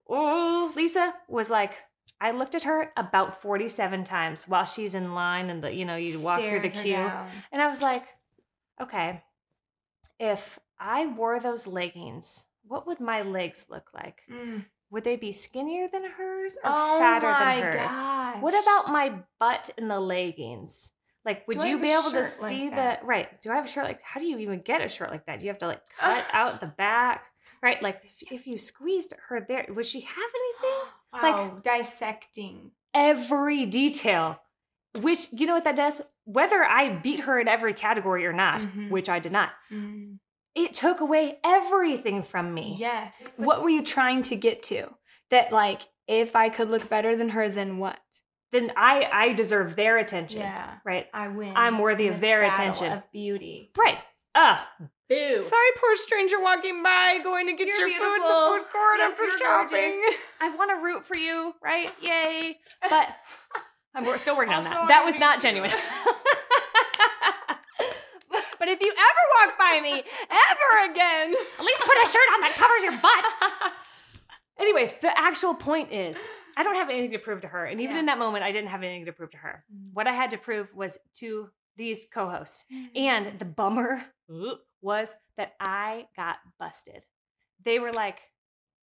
oh, 0.09 0.71
Lisa 0.75 1.13
was 1.27 1.49
like 1.49 1.83
I 2.21 2.31
looked 2.31 2.55
at 2.55 2.63
her 2.63 2.91
about 2.95 3.41
47 3.41 4.03
times 4.03 4.47
while 4.47 4.65
she's 4.65 4.95
in 4.95 5.13
line 5.13 5.49
and 5.49 5.63
the 5.63 5.73
you 5.73 5.85
know, 5.85 5.95
you 5.95 6.21
walk 6.21 6.39
through 6.41 6.61
the 6.61 6.69
queue. 6.69 6.93
down. 6.93 7.27
And 7.51 7.61
I 7.61 7.67
was 7.67 7.81
like, 7.81 8.05
okay, 8.81 9.23
if 10.19 10.59
I 10.79 11.05
wore 11.05 11.39
those 11.39 11.67
leggings, 11.67 12.45
what 12.65 12.87
would 12.87 12.99
my 12.99 13.21
legs 13.23 13.65
look 13.69 13.89
like? 13.93 14.21
Mm. 14.31 14.65
Would 14.93 15.03
they 15.03 15.15
be 15.15 15.31
skinnier 15.31 15.87
than 15.87 16.03
hers 16.05 16.55
or 16.63 16.71
Oh 16.71 16.99
fatter 16.99 17.25
than 17.27 17.63
hers? 17.73 17.91
gosh. 17.91 18.41
What 18.43 18.53
about 18.63 18.93
my 18.93 19.15
butt 19.39 19.71
in 19.75 19.87
the 19.87 19.99
leggings? 19.99 20.91
Like, 21.25 21.47
would 21.47 21.63
you 21.63 21.79
be 21.79 21.91
able 21.91 22.11
to 22.11 22.23
shirt 22.23 22.41
like 22.41 22.49
see 22.51 22.69
that? 22.69 23.01
the 23.01 23.05
right? 23.07 23.41
Do 23.41 23.49
I 23.51 23.55
have 23.55 23.65
a 23.65 23.67
shirt 23.67 23.85
like? 23.85 24.01
How 24.03 24.19
do 24.19 24.27
you 24.27 24.37
even 24.37 24.59
get 24.59 24.81
a 24.81 24.87
shirt 24.89 25.09
like 25.09 25.25
that? 25.25 25.39
Do 25.39 25.45
you 25.45 25.49
have 25.51 25.57
to 25.59 25.67
like 25.67 25.81
cut 25.97 26.25
out 26.31 26.59
the 26.59 26.67
back? 26.67 27.25
Right? 27.63 27.81
Like, 27.81 28.01
if, 28.03 28.31
if 28.31 28.45
you 28.47 28.59
squeezed 28.59 29.15
her 29.29 29.41
there, 29.41 29.65
would 29.69 29.85
she 29.87 30.01
have 30.01 30.31
anything? 30.35 30.79
wow, 31.13 31.59
dissecting. 31.63 32.71
every 32.93 33.65
detail. 33.65 34.39
Which 34.95 35.27
you 35.31 35.47
know 35.47 35.55
what 35.55 35.63
that 35.63 35.75
does? 35.75 36.03
Whether 36.25 36.63
I 36.63 36.89
beat 36.89 37.21
her 37.21 37.39
in 37.39 37.47
every 37.47 37.73
category 37.73 38.27
or 38.27 38.33
not, 38.33 38.61
Mhm. 38.61 38.91
which 38.91 39.09
I 39.09 39.17
did 39.17 39.31
not, 39.31 39.49
Mm. 39.71 40.19
It 40.55 40.73
took 40.73 40.99
away 41.01 41.39
everything 41.43 42.21
from 42.21 42.53
me. 42.53 42.75
Yes. 42.77 43.29
What 43.37 43.63
were 43.63 43.69
you 43.69 43.83
trying 43.83 44.21
to 44.23 44.35
get 44.35 44.63
to? 44.63 44.87
That 45.31 45.51
like, 45.51 45.81
if 46.07 46.35
I 46.35 46.49
could 46.49 46.69
look 46.69 46.89
better 46.89 47.15
than 47.15 47.29
her, 47.29 47.49
then 47.49 47.77
what? 47.77 47.99
Then 48.51 48.71
I 48.77 49.09
I 49.11 49.33
deserve 49.33 49.75
their 49.75 49.97
attention. 49.97 50.41
Yeah. 50.41 50.75
Right. 50.85 51.07
I 51.13 51.29
win. 51.29 51.53
I'm 51.55 51.79
worthy 51.79 52.07
of 52.07 52.19
their 52.19 52.43
attention. 52.43 52.91
Of 52.91 53.11
beauty. 53.11 53.71
Right. 53.77 53.97
Ah. 54.35 54.67
boo. 55.09 55.41
Sorry, 55.41 55.69
poor 55.77 55.95
stranger 55.95 56.39
walking 56.39 56.83
by, 56.83 57.19
going 57.23 57.47
to 57.47 57.53
get 57.53 57.67
You're 57.67 57.87
your 57.87 57.99
food 57.99 58.15
in 58.15 58.21
the 58.21 58.27
food 58.27 58.71
court 58.71 58.97
Yes, 58.99 59.11
after 59.11 59.37
shopping. 59.37 59.91
gorgeous. 59.91 60.19
I 60.41 60.55
want 60.55 60.71
to 60.71 60.83
root 60.83 61.05
for 61.05 61.15
you, 61.17 61.53
right? 61.63 61.91
Yay. 62.01 62.57
But 62.89 63.15
I'm 63.95 64.17
still 64.17 64.35
working 64.35 64.53
on 64.53 64.63
that. 64.63 64.87
That 64.87 65.03
was 65.05 65.17
not 65.17 65.41
genuine. 65.41 65.71
But 68.63 68.71
if 68.71 68.79
you 68.81 68.93
ever 68.93 69.49
walk 69.49 69.59
by 69.73 69.81
me, 69.81 69.91
ever 69.93 70.91
again, 70.91 71.33
At 71.59 71.65
least 71.65 71.81
put 71.81 71.97
a 72.03 72.07
shirt 72.07 72.29
on 72.35 72.41
that 72.41 72.53
covers 72.55 72.83
your 72.83 72.97
butt. 73.01 73.71
anyway, 74.59 74.95
the 75.01 75.17
actual 75.17 75.53
point 75.55 75.91
is 75.91 76.27
I 76.57 76.63
don't 76.63 76.75
have 76.75 76.89
anything 76.89 77.11
to 77.11 77.19
prove 77.19 77.41
to 77.41 77.47
her. 77.47 77.65
And 77.65 77.81
even 77.81 77.95
Yeah. 77.95 77.99
in 78.01 78.05
that 78.07 78.19
moment, 78.19 78.43
I 78.43 78.51
didn't 78.51 78.69
have 78.69 78.83
anything 78.83 79.05
to 79.05 79.13
prove 79.13 79.31
to 79.31 79.37
her. 79.37 79.63
What 79.93 80.07
I 80.07 80.13
had 80.13 80.31
to 80.31 80.37
prove 80.37 80.73
was 80.73 80.99
to 81.15 81.49
these 81.75 82.05
co 82.13 82.29
hosts. 82.29 82.65
And 82.95 83.39
the 83.39 83.45
bummer 83.45 84.05
was 84.81 85.15
that 85.37 85.53
I 85.59 86.05
got 86.15 86.37
busted. 86.59 87.05
They 87.63 87.79
were 87.79 87.91
like, 87.91 88.19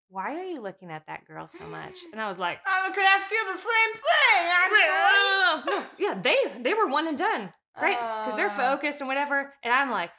why 0.09 0.35
are 0.35 0.43
you 0.43 0.59
looking 0.59 0.89
at 0.89 1.05
that 1.05 1.25
girl 1.25 1.45
so 1.47 1.65
much? 1.67 1.99
And 2.11 2.19
I 2.19 2.27
was 2.27 2.39
like, 2.39 2.57
I 2.65 2.89
could 2.89 3.03
ask 3.03 3.29
you 3.29 3.37
the 3.53 3.59
same 3.59 3.93
thing, 3.93 4.43
actually. 4.51 5.71
no, 5.77 5.85
yeah, 5.99 6.19
they 6.19 6.61
they 6.63 6.73
were 6.73 6.87
one 6.87 7.07
and 7.07 7.15
done, 7.17 7.53
right? 7.79 7.99
Because 8.23 8.35
they're 8.35 8.47
Uh. 8.47 8.55
focused 8.57 9.01
and 9.01 9.07
whatever. 9.07 9.53
And 9.63 9.71
I'm 9.71 9.91
like, 9.91 10.09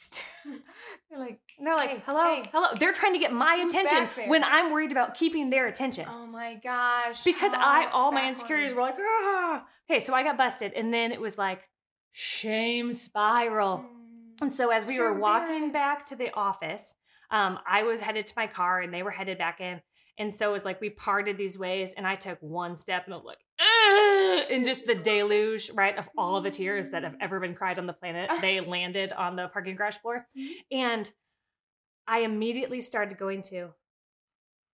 They're 1.10 1.18
like, 1.18 1.40
they're 1.62 1.76
like, 1.76 1.90
Hey, 1.90 2.02
hello, 2.06 2.22
hey. 2.22 2.42
hello. 2.52 2.68
They're 2.78 2.92
trying 2.92 3.12
to 3.12 3.18
get 3.18 3.32
my 3.32 3.54
attention 3.66 4.28
when 4.28 4.42
I'm 4.44 4.70
worried 4.72 4.92
about 4.92 5.14
keeping 5.14 5.50
their 5.50 5.66
attention. 5.66 6.06
oh 6.08 6.26
my 6.26 6.54
gosh. 6.54 7.24
because 7.24 7.52
how 7.52 7.60
I 7.60 7.90
all 7.90 8.10
my 8.12 8.26
insecurities 8.28 8.72
were 8.74 8.80
like, 8.82 8.94
ah. 8.98 9.64
okay, 9.90 10.00
so 10.00 10.14
I 10.14 10.22
got 10.22 10.36
busted, 10.38 10.72
and 10.72 10.92
then 10.94 11.12
it 11.12 11.20
was 11.20 11.36
like 11.36 11.68
shame 12.12 12.92
spiral. 12.92 13.78
Mm. 13.78 14.42
And 14.42 14.54
so 14.54 14.70
as 14.70 14.86
we 14.86 14.94
Sure 14.94 15.12
were 15.12 15.18
walking 15.20 15.64
embarrassed. 15.64 15.72
back 15.72 16.06
to 16.06 16.16
the 16.16 16.32
office, 16.34 16.94
um, 17.30 17.58
I 17.66 17.82
was 17.82 18.00
headed 18.00 18.26
to 18.28 18.32
my 18.36 18.46
car, 18.46 18.80
and 18.80 18.92
they 18.94 19.02
were 19.02 19.10
headed 19.10 19.36
back 19.38 19.60
in. 19.60 19.82
And 20.16 20.32
so 20.34 20.50
it 20.50 20.52
was 20.52 20.64
like 20.64 20.80
we 20.80 20.90
parted 20.90 21.36
these 21.36 21.58
ways, 21.58 21.92
and 21.92 22.06
I 22.06 22.14
took 22.16 22.38
one 22.40 22.74
step, 22.74 23.04
and 23.04 23.12
I 23.14 23.16
was 23.18 23.26
like, 23.26 23.38
and 24.50 24.64
just 24.64 24.86
the 24.86 24.94
deluge, 24.94 25.70
right, 25.74 25.96
of 25.98 26.08
all 26.16 26.40
the 26.40 26.50
tears 26.50 26.88
that 26.88 27.02
have 27.04 27.16
ever 27.20 27.40
been 27.40 27.54
cried 27.54 27.78
on 27.78 27.86
the 27.86 27.92
planet, 27.92 28.30
they 28.40 28.60
landed 28.60 29.12
on 29.12 29.36
the 29.36 29.48
parking 29.48 29.76
garage 29.76 29.96
floor, 29.96 30.26
and 30.70 31.10
I 32.06 32.20
immediately 32.20 32.80
started 32.80 33.18
going 33.18 33.42
to, 33.42 33.70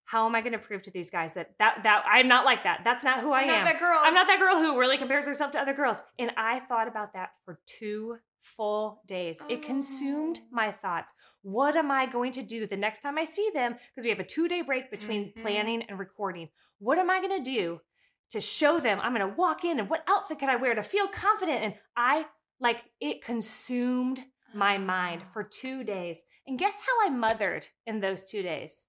how 0.04 0.26
am 0.26 0.34
I 0.36 0.40
going 0.40 0.52
to 0.52 0.58
prove 0.58 0.82
to 0.82 0.90
these 0.90 1.10
guys 1.10 1.32
that 1.34 1.50
that 1.58 1.80
that 1.82 2.04
I'm 2.08 2.28
not 2.28 2.44
like 2.44 2.62
that? 2.64 2.82
That's 2.84 3.02
not 3.02 3.20
who 3.20 3.32
I 3.32 3.40
I'm 3.42 3.50
am. 3.50 3.54
not 3.56 3.64
that 3.64 3.80
girl. 3.80 3.98
I'm 4.00 4.14
not 4.14 4.26
that 4.28 4.38
girl 4.38 4.56
who 4.56 4.78
really 4.78 4.98
compares 4.98 5.26
herself 5.26 5.50
to 5.52 5.60
other 5.60 5.74
girls. 5.74 6.00
And 6.18 6.30
I 6.36 6.60
thought 6.60 6.86
about 6.86 7.12
that 7.14 7.30
for 7.44 7.58
two 7.66 8.18
full 8.42 9.02
days. 9.08 9.42
It 9.48 9.62
consumed 9.62 10.38
Oh. 10.40 10.46
my 10.52 10.70
thoughts. 10.70 11.12
What 11.42 11.74
am 11.74 11.90
I 11.90 12.06
going 12.06 12.30
to 12.32 12.42
do 12.42 12.66
the 12.68 12.76
next 12.76 13.00
time 13.00 13.18
I 13.18 13.24
see 13.24 13.50
them? 13.52 13.72
Because 13.72 14.04
we 14.04 14.10
have 14.10 14.20
a 14.20 14.24
two 14.24 14.46
day 14.46 14.62
break 14.62 14.92
between 14.92 15.32
Mhm. 15.32 15.42
planning 15.42 15.82
and 15.82 15.98
recording. 15.98 16.50
What 16.78 16.98
am 16.98 17.10
I 17.10 17.20
going 17.20 17.42
to 17.42 17.50
do 17.50 17.80
to 18.30 18.40
show 18.40 18.80
them 18.80 18.98
I'm 19.00 19.14
going 19.14 19.28
to 19.28 19.36
walk 19.36 19.64
in 19.64 19.78
and 19.78 19.88
what 19.88 20.04
outfit 20.08 20.38
could 20.38 20.48
I 20.48 20.56
wear 20.56 20.74
to 20.74 20.82
feel 20.82 21.06
confident? 21.08 21.62
And 21.62 21.74
I 21.96 22.26
like 22.60 22.82
it 23.00 23.22
consumed 23.24 24.22
my 24.54 24.78
mind 24.78 25.22
Ah. 25.26 25.30
for 25.32 25.42
two 25.42 25.84
days. 25.84 26.22
And 26.46 26.58
guess 26.58 26.80
how 26.86 27.06
I 27.06 27.10
mothered 27.10 27.66
in 27.86 28.00
those 28.00 28.24
two 28.24 28.42
days? 28.42 28.86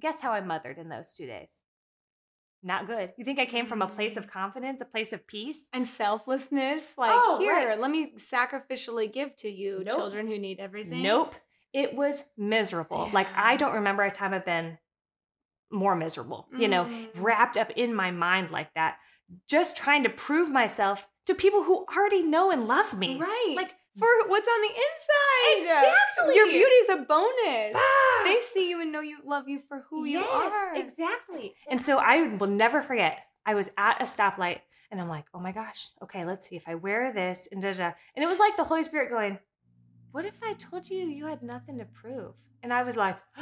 Guess 0.00 0.20
how 0.20 0.32
I 0.32 0.40
mothered 0.40 0.78
in 0.78 0.88
those 0.88 1.14
two 1.14 1.26
days? 1.26 1.62
Not 2.62 2.86
good. 2.86 3.12
You 3.16 3.24
think 3.24 3.38
I 3.38 3.46
came 3.46 3.66
from 3.66 3.82
a 3.82 3.86
place 3.88 4.16
of 4.16 4.26
confidence, 4.28 4.80
a 4.80 4.84
place 4.84 5.12
of 5.12 5.26
peace? 5.26 5.68
and 5.72 5.86
selflessness. 5.86 6.96
Like, 6.98 7.12
Oh, 7.14 7.38
here, 7.38 7.52
right. 7.54 7.78
let 7.80 7.90
me 7.90 8.12
sacrificially 8.16 9.12
give 9.12 9.34
to 9.36 9.48
you, 9.50 9.82
Nope. 9.84 9.94
children 9.96 10.26
who 10.26 10.38
need 10.38 10.58
everything. 10.60 11.02
Nope. 11.02 11.34
It 11.72 11.94
was 11.94 12.24
miserable. 12.36 13.10
Like 13.12 13.28
I 13.36 13.56
don't 13.56 13.74
remember 13.74 14.02
a 14.02 14.10
time 14.10 14.34
I've 14.34 14.44
been 14.44 14.78
more 15.70 15.94
miserable, 15.94 16.48
you 16.56 16.68
know, 16.68 16.84
Mm. 16.86 17.08
wrapped 17.16 17.56
up 17.56 17.70
in 17.76 17.94
my 17.94 18.10
mind 18.10 18.50
like 18.50 18.72
that, 18.74 18.98
just 19.48 19.76
trying 19.76 20.02
to 20.04 20.08
prove 20.10 20.50
myself 20.50 21.06
to 21.26 21.34
people 21.34 21.62
who 21.64 21.84
already 21.94 22.22
know 22.22 22.50
and 22.50 22.66
love 22.66 22.96
me. 22.98 23.18
Right. 23.18 23.52
Like, 23.56 23.68
for 23.98 24.06
what's 24.28 24.46
on 24.48 24.60
the 24.62 24.68
inside. 24.68 25.58
Exactly. 25.58 26.36
Your 26.36 26.46
beauty's 26.46 26.88
a 26.88 26.96
bonus. 27.04 27.74
Ah. 27.76 28.22
They 28.24 28.40
see 28.40 28.70
you 28.70 28.80
and 28.80 28.92
know 28.92 29.00
you 29.00 29.18
love 29.24 29.48
you 29.48 29.60
for 29.68 29.84
who 29.90 30.04
you 30.04 30.20
are. 30.20 30.74
exactly. 30.76 31.54
And 31.68 31.82
so 31.82 31.98
I 31.98 32.28
will 32.36 32.46
never 32.48 32.80
forget. 32.80 33.18
I 33.44 33.54
was 33.54 33.70
at 33.76 34.00
a 34.00 34.04
stoplight 34.04 34.60
and 34.90 35.00
I'm 35.00 35.08
like, 35.08 35.24
oh 35.34 35.40
my 35.40 35.52
gosh, 35.52 35.90
okay, 36.02 36.24
let's 36.24 36.48
see 36.48 36.56
if 36.56 36.68
I 36.68 36.76
wear 36.76 37.12
this 37.12 37.48
and 37.50 37.60
da 37.60 37.72
da. 37.72 37.92
And 38.14 38.22
it 38.24 38.28
was 38.28 38.38
like 38.38 38.56
the 38.56 38.64
Holy 38.64 38.84
Spirit 38.84 39.10
going, 39.10 39.38
what 40.12 40.24
if 40.24 40.34
I 40.42 40.54
told 40.54 40.88
you 40.88 41.06
you 41.06 41.26
had 41.26 41.42
nothing 41.42 41.78
to 41.78 41.84
prove? 41.84 42.34
And 42.62 42.72
I 42.72 42.84
was 42.84 42.96
like, 42.96 43.16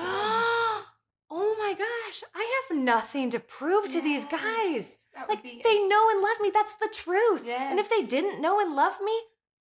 oh 1.31 1.57
my 1.59 1.73
gosh, 1.75 2.23
I 2.35 2.63
have 2.71 2.79
nothing 2.79 3.31
to 3.31 3.41
prove 3.41 3.89
to 3.91 4.01
these 4.01 4.25
guys. 4.25 4.41
Yes. 4.43 4.99
That 5.15 5.29
would 5.29 5.37
Like 5.39 5.43
be 5.43 5.61
they 5.65 5.87
know 5.87 6.11
and 6.11 6.21
love 6.21 6.37
me. 6.41 6.51
That's 6.53 6.75
the 6.75 6.89
truth. 6.93 7.49
And 7.49 7.79
if 7.79 7.89
they 7.89 8.05
didn't 8.07 8.41
know 8.41 8.61
and 8.61 8.75
love 8.77 8.95
me, 9.05 9.13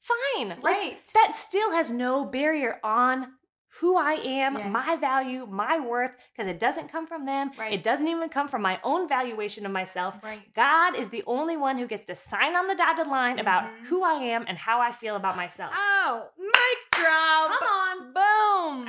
fine. 0.02 0.50
Like 0.50 0.64
Right. 0.64 1.00
that 1.14 1.34
still 1.36 1.72
has 1.72 1.92
no 1.92 2.26
barrier 2.26 2.80
on 2.84 3.34
who 3.82 3.98
I 3.98 4.14
am, 4.14 4.72
my 4.72 4.96
value, 4.96 5.46
my 5.46 5.80
worth, 5.80 6.12
because 6.32 6.48
it 6.48 6.60
doesn't 6.60 6.90
come 6.90 7.06
from 7.06 7.26
them. 7.26 7.52
Right. 7.58 7.74
It 7.74 7.84
doesn't 7.84 8.08
even 8.08 8.30
come 8.30 8.48
from 8.48 8.62
my 8.62 8.80
own 8.86 9.10
valuation 9.10 9.66
of 9.66 9.72
myself. 9.74 10.18
Right. 10.24 10.54
God 10.54 10.96
is 10.96 11.10
the 11.10 11.24
only 11.28 11.58
one 11.58 11.78
who 11.78 11.86
gets 11.86 12.06
to 12.06 12.16
sign 12.16 12.56
on 12.56 12.68
the 12.68 12.76
dotted 12.76 13.08
line 13.08 13.38
about 13.38 13.64
Mhm. 13.66 13.86
who 13.88 14.02
I 14.04 14.14
am 14.14 14.46
and 14.48 14.58
how 14.58 14.80
I 14.80 14.94
feel 14.94 15.18
about 15.18 15.36
myself. 15.36 15.74
Oh, 15.76 16.30
mic 16.38 16.92
drop. 16.92 17.60
Come 17.60 17.68
on. 17.68 18.14
Boom. 18.14 18.88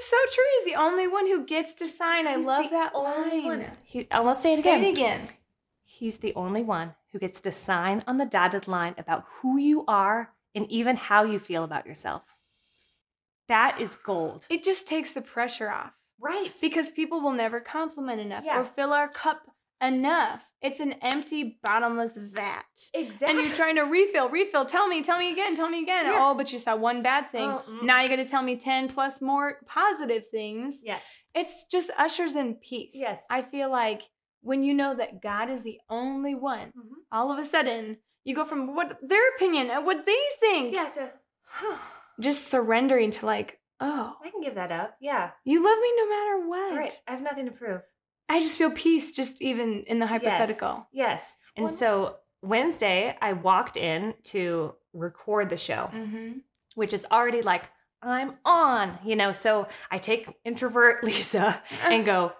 It's 0.00 0.08
so 0.08 0.16
true. 0.32 0.44
He's 0.56 0.72
the 0.72 0.80
only 0.80 1.06
one 1.06 1.26
who 1.26 1.44
gets 1.44 1.74
to 1.74 1.86
sign. 1.86 2.26
I 2.26 2.38
He's 2.38 2.46
love 2.46 2.64
the 2.64 2.70
that 2.70 2.92
only 2.94 3.42
line. 3.42 3.44
one. 3.44 3.66
He, 3.84 4.08
let's 4.10 4.40
say 4.40 4.52
it 4.52 4.62
Say 4.62 4.78
again. 4.78 4.84
it 4.84 4.90
again. 4.92 5.28
He's 5.84 6.16
the 6.18 6.34
only 6.34 6.62
one 6.62 6.94
who 7.12 7.18
gets 7.18 7.40
to 7.42 7.52
sign 7.52 8.00
on 8.06 8.16
the 8.16 8.24
dotted 8.24 8.66
line 8.66 8.94
about 8.96 9.26
who 9.42 9.58
you 9.58 9.84
are 9.86 10.32
and 10.54 10.70
even 10.70 10.96
how 10.96 11.24
you 11.24 11.38
feel 11.38 11.64
about 11.64 11.84
yourself. 11.86 12.22
That 13.48 13.78
is 13.78 13.94
gold. 13.94 14.46
It 14.48 14.62
just 14.62 14.86
takes 14.88 15.12
the 15.12 15.20
pressure 15.20 15.70
off 15.70 15.92
Right. 16.18 16.56
because 16.62 16.88
people 16.88 17.20
will 17.20 17.32
never 17.32 17.60
compliment 17.60 18.20
enough 18.22 18.44
Yeah. 18.46 18.60
or 18.60 18.64
fill 18.64 18.94
our 18.94 19.08
cup 19.08 19.42
enough. 19.82 20.44
It's 20.62 20.78
an 20.80 20.92
empty, 21.00 21.58
bottomless 21.62 22.16
vat. 22.18 22.64
exactly. 22.92 23.28
And 23.38 23.38
you're 23.48 23.56
trying 23.56 23.76
to 23.76 23.82
refill, 23.82 24.28
refill. 24.28 24.66
Tell 24.66 24.86
me, 24.86 25.02
tell 25.02 25.18
me 25.18 25.32
again, 25.32 25.56
tell 25.56 25.70
me 25.70 25.82
again. 25.82 26.06
Yeah. 26.06 26.18
Oh, 26.20 26.34
but 26.34 26.52
you 26.52 26.58
saw 26.58 26.76
one 26.76 27.02
bad 27.02 27.30
thing. 27.32 27.48
Oh, 27.48 27.62
mm. 27.68 27.82
now 27.84 28.00
you're 28.00 28.08
going 28.08 28.22
to 28.24 28.30
tell 28.30 28.42
me 28.42 28.56
10 28.56 28.88
plus 28.88 29.22
more 29.22 29.56
positive 29.66 30.26
things. 30.26 30.80
yes. 30.84 31.04
It's 31.34 31.64
just 31.64 31.90
ushers 31.98 32.36
in 32.36 32.54
peace. 32.56 32.92
Yes. 32.94 33.24
I 33.30 33.40
feel 33.42 33.70
like 33.70 34.02
when 34.42 34.62
you 34.62 34.74
know 34.74 34.94
that 34.94 35.22
God 35.22 35.48
is 35.50 35.62
the 35.62 35.78
only 35.88 36.34
one, 36.34 36.72
Mhm. 36.76 36.96
all 37.10 37.30
of 37.32 37.38
a 37.38 37.44
sudden 37.44 37.98
you 38.24 38.34
go 38.34 38.44
from 38.44 38.74
what 38.74 38.98
their 39.02 39.28
opinion 39.34 39.70
and 39.70 39.86
what 39.86 40.04
they 40.04 40.18
think, 40.40 40.74
Yeah. 40.74 40.88
To, 40.90 41.10
just 42.20 42.48
surrendering 42.48 43.10
to 43.12 43.26
like, 43.26 43.58
oh, 43.80 44.14
I 44.22 44.28
can 44.30 44.42
give 44.42 44.56
that 44.56 44.72
up. 44.72 44.96
Yeah. 45.00 45.30
you 45.44 45.64
love 45.64 45.78
me 45.78 45.92
no 45.96 46.08
matter 46.08 46.48
what. 46.48 46.72
All 46.72 46.78
right. 46.78 47.00
I 47.08 47.12
have 47.12 47.22
nothing 47.22 47.46
to 47.46 47.52
prove. 47.52 47.80
I 48.30 48.40
just 48.40 48.56
feel 48.56 48.70
peace 48.70 49.10
just 49.10 49.42
even 49.42 49.82
in 49.86 49.98
the 49.98 50.06
hypothetical. 50.06 50.86
Yes. 50.92 51.06
yes. 51.10 51.36
And 51.56 51.64
Well- 51.64 51.72
so 51.74 52.16
Wednesday, 52.42 53.16
I 53.20 53.32
walked 53.34 53.76
in 53.76 54.14
to 54.32 54.74
record 54.94 55.50
the 55.50 55.56
show, 55.58 55.90
Mm-hmm. 55.92 56.38
which 56.74 56.92
is 56.94 57.06
already 57.10 57.42
like, 57.42 57.64
I'm 58.02 58.36
on, 58.46 58.98
you 59.04 59.14
know. 59.16 59.32
So 59.32 59.66
I 59.90 59.98
take 59.98 60.28
introvert 60.44 61.04
Lisa 61.08 61.60
and 61.84 62.04
go, 62.04 62.32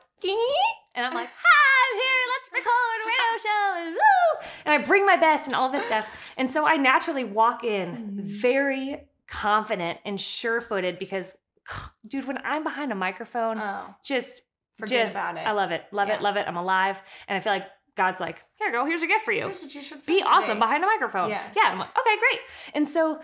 and 0.94 1.06
I'm 1.06 1.12
like, 1.14 1.28
hi, 1.44 1.70
I'm 1.84 1.94
here, 2.00 2.24
let's 2.32 2.48
record 2.52 2.96
a 3.02 3.06
radio 3.10 3.30
show. 3.42 4.48
And, 4.64 4.74
I 4.74 4.78
bring 4.86 5.04
my 5.04 5.16
best 5.16 5.48
and 5.48 5.54
all 5.56 5.68
this 5.70 5.84
stuff. 5.84 6.06
And 6.36 6.50
so 6.50 6.64
I 6.66 6.76
naturally 6.76 7.24
walk 7.24 7.64
in 7.64 7.88
Mhm. 7.96 8.40
very 8.40 9.08
confident 9.26 9.98
and 10.04 10.18
sure 10.20 10.60
footed 10.60 10.98
because, 10.98 11.34
dude, 12.06 12.26
when 12.26 12.38
I'm 12.44 12.62
behind 12.64 12.90
a 12.92 12.94
microphone, 12.94 13.58
Oh, 13.58 13.94
just 14.04 14.42
Forget 14.80 15.04
just 15.06 15.16
about 15.16 15.36
it. 15.36 15.46
I 15.46 15.52
love 15.52 15.70
it, 15.70 15.84
love 15.92 16.08
Yeah. 16.08 16.14
it, 16.16 16.22
love 16.22 16.36
it. 16.36 16.46
I'm 16.48 16.56
alive, 16.56 17.02
and 17.28 17.36
I 17.36 17.40
feel 17.40 17.52
like 17.52 17.66
God's 17.96 18.20
like, 18.20 18.44
here, 18.56 18.70
girl, 18.72 18.86
here's 18.86 19.02
a 19.02 19.06
gift 19.06 19.24
for 19.24 19.32
you. 19.32 19.42
here's 19.42 19.60
what 19.62 19.74
you 19.74 19.80
should 19.82 20.04
Be 20.06 20.20
say 20.20 20.24
awesome 20.26 20.58
behind 20.58 20.82
a 20.84 20.86
microphone. 20.86 21.28
Yes. 21.30 21.54
Yeah, 21.56 21.70
I'm 21.72 21.78
like, 21.78 21.90
okay, 21.98 22.16
great. 22.18 22.40
And 22.74 22.86
so 22.88 23.20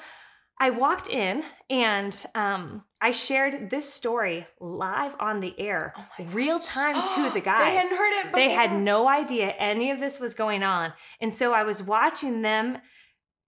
I 0.59 0.71
walked 0.71 1.09
in 1.09 1.45
and 1.71 2.25
um, 2.35 2.83
I 3.01 3.11
shared 3.11 3.71
this 3.71 3.93
story 3.93 4.47
live 4.61 5.15
on 5.21 5.41
the 5.41 5.59
air, 5.59 5.95
Oh 6.19 6.25
real 6.25 6.59
time 6.59 6.95
to 7.15 7.31
the 7.35 7.41
guys. 7.41 7.59
They 7.61 7.75
hadn't 7.77 7.97
heard 7.99 8.27
it. 8.27 8.35
They 8.35 8.51
had 8.51 8.73
no 8.73 9.09
idea 9.09 9.49
any 9.59 9.91
of 9.91 10.01
this 10.01 10.19
was 10.19 10.35
going 10.35 10.63
on. 10.63 10.93
And 11.21 11.33
so 11.33 11.53
I 11.55 11.63
was 11.63 11.83
watching 11.83 12.43
them 12.43 12.79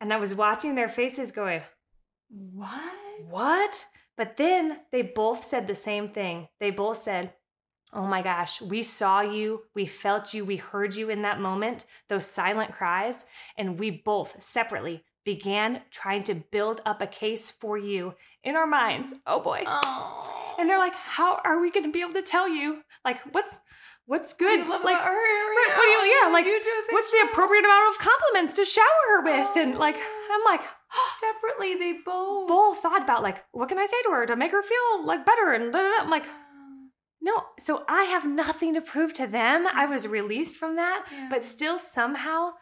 and 0.00 0.12
I 0.12 0.18
was 0.18 0.34
watching 0.34 0.74
their 0.76 0.88
faces 0.88 1.32
going, 1.32 1.62
What? 2.28 2.92
what? 3.28 3.86
But 4.16 4.36
then 4.36 4.80
they 4.92 5.02
both 5.02 5.44
said 5.44 5.66
the 5.66 5.74
same 5.74 6.08
thing. 6.08 6.48
They 6.60 6.70
both 6.70 6.96
said, 6.98 7.32
Oh 7.92 8.06
my 8.06 8.20
gosh, 8.22 8.60
we 8.60 8.82
saw 8.82 9.20
you, 9.20 9.62
we 9.74 9.86
felt 9.86 10.34
you, 10.34 10.44
we 10.44 10.56
heard 10.56 10.94
you 10.94 11.08
in 11.08 11.22
that 11.22 11.40
moment, 11.40 11.86
those 12.08 12.26
silent 12.26 12.72
cries, 12.72 13.24
and 13.56 13.78
we 13.78 13.90
both 13.90 14.40
separately 14.42 15.04
began 15.24 15.82
trying 15.90 16.22
to 16.22 16.34
build 16.34 16.80
up 16.86 17.02
a 17.02 17.06
case 17.06 17.50
for 17.50 17.76
you 17.76 18.14
in 18.44 18.56
our 18.56 18.66
minds. 18.66 19.14
Oh 19.26 19.40
boy. 19.40 19.62
Oh. 19.66 20.54
And 20.58 20.68
they're 20.68 20.78
like, 20.78 20.94
How 20.94 21.40
are 21.44 21.60
we 21.60 21.70
gonna 21.70 21.90
be 21.90 22.00
able 22.00 22.14
to 22.14 22.22
tell 22.22 22.48
you? 22.48 22.82
Like, 23.04 23.20
what's 23.32 23.60
what's 24.06 24.32
good? 24.32 24.58
You 24.58 24.70
love 24.70 24.84
like, 24.84 24.96
about 24.96 25.06
her. 25.06 25.12
right, 25.12 25.74
what 25.76 25.84
do 25.84 25.90
you- 25.90 26.14
yeah, 26.22 26.32
like, 26.32 26.46
what's 26.90 27.10
the 27.10 27.28
appropriate 27.30 27.64
amount 27.64 27.94
of 27.94 28.00
compliments 28.00 28.54
to 28.54 28.64
shower 28.64 29.04
her 29.08 29.22
with? 29.22 29.56
And 29.56 29.74
oh. 29.74 29.78
like, 29.78 29.96
I'm 29.96 30.44
like, 30.44 30.62
separately 31.20 31.74
they 31.74 32.00
both 32.04 32.48
both 32.48 32.78
thought 32.78 33.02
about 33.02 33.22
like, 33.22 33.44
what 33.52 33.68
can 33.68 33.78
I 33.78 33.86
say 33.86 34.00
to 34.04 34.10
her 34.10 34.26
to 34.26 34.36
make 34.36 34.52
her 34.52 34.62
feel 34.62 35.04
like 35.04 35.26
better? 35.26 35.52
And 35.52 35.72
da, 35.72 35.78
da, 35.78 35.88
da. 35.88 36.02
I'm 36.04 36.10
like, 36.10 36.24
no. 37.20 37.42
So 37.58 37.84
I 37.88 38.04
have 38.04 38.26
nothing 38.26 38.74
to 38.74 38.80
prove 38.80 39.12
to 39.14 39.26
them. 39.26 39.66
I 39.66 39.86
was 39.86 40.06
released 40.06 40.56
from 40.56 40.76
that, 40.76 41.06
Yeah. 41.10 41.28
but 41.30 41.44
still 41.44 41.78
somehow 41.78 42.52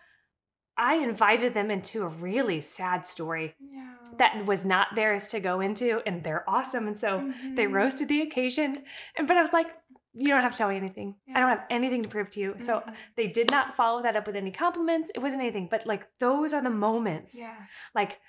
I 0.78 0.96
invited 0.96 1.54
them 1.54 1.70
into 1.70 2.02
a 2.02 2.08
really 2.08 2.60
sad 2.60 3.06
story 3.06 3.54
Yeah. 3.58 3.94
that 4.18 4.44
was 4.44 4.66
not 4.66 4.94
theirs 4.94 5.28
to 5.28 5.40
go 5.40 5.60
into, 5.60 6.02
and 6.06 6.22
they're 6.22 6.44
awesome. 6.48 6.86
And 6.86 6.98
so 6.98 7.32
they 7.54 7.64
Mhm. 7.66 7.72
rose 7.72 7.94
to 7.94 8.04
the 8.06 8.20
occasion. 8.20 8.84
And 9.16 9.26
but 9.26 9.38
I 9.38 9.42
was 9.42 9.54
like, 9.54 9.68
you 10.12 10.28
don't 10.28 10.42
have 10.42 10.52
to 10.52 10.58
tell 10.58 10.68
me 10.68 10.76
anything. 10.76 11.16
I 11.34 11.40
don't 11.40 11.48
have 11.48 11.64
anything 11.70 12.02
to 12.02 12.08
prove 12.10 12.30
to 12.30 12.40
you. 12.40 12.54
So 12.58 12.80
Mhm. 12.80 12.94
they 13.16 13.26
did 13.26 13.50
not 13.50 13.74
follow 13.76 14.02
that 14.02 14.16
up 14.16 14.26
with 14.26 14.36
any 14.36 14.50
compliments. 14.50 15.10
It 15.14 15.20
wasn't 15.20 15.42
anything, 15.42 15.68
but 15.70 15.86
like 15.86 16.06
those 16.18 16.52
are 16.52 16.62
the 16.62 16.70
moments. 16.70 17.38
Yeah. 17.38 17.54
Like, 17.94 18.20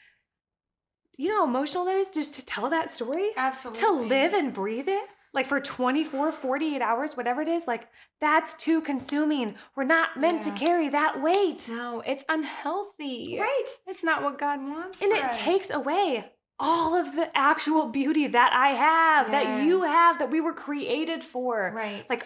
you 1.17 1.29
know 1.29 1.37
how 1.37 1.43
emotional 1.45 1.83
that 1.85 1.95
is 1.95 2.09
just 2.09 2.33
to 2.35 2.45
tell 2.45 2.69
that 2.69 2.89
story? 2.89 3.31
Absolutely. 3.35 3.81
To 3.81 3.91
live 3.91 4.33
and 4.33 4.53
breathe 4.53 4.87
it? 4.87 5.09
Like 5.37 5.45
for 5.45 5.59
24, 5.59 6.31
48 6.31 6.81
hours, 6.81 7.15
whatever 7.15 7.43
it 7.43 7.47
is, 7.47 7.67
like 7.67 7.87
that's 8.19 8.55
too 8.55 8.81
consuming. 8.81 9.53
We're 9.75 9.83
not 9.83 10.17
meant 10.17 10.43
Yeah. 10.47 10.51
to 10.53 10.59
carry 10.59 10.89
that 10.89 11.21
weight. 11.21 11.69
No, 11.71 12.01
it's 12.03 12.23
unhealthy. 12.27 13.37
Right. 13.39 13.65
It's 13.85 14.03
not 14.03 14.23
what 14.23 14.39
God 14.39 14.59
wants. 14.61 14.99
And 15.03 15.11
it 15.11 15.23
us. 15.23 15.37
takes 15.37 15.69
away 15.69 16.31
all 16.59 16.95
of 16.95 17.15
the 17.15 17.29
actual 17.37 17.85
beauty 17.89 18.25
that 18.25 18.51
I 18.51 18.69
have, 18.69 19.29
that 19.31 19.63
you 19.63 19.83
have, 19.83 20.17
that 20.17 20.31
we 20.31 20.41
were 20.41 20.53
created 20.53 21.23
for. 21.23 21.71
right. 21.75 22.03
Like 22.09 22.23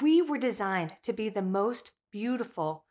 we 0.00 0.22
were 0.22 0.38
designed 0.38 0.94
to 1.02 1.12
be 1.12 1.28
the 1.28 1.42
most 1.42 1.92
beautiful, 2.10 2.83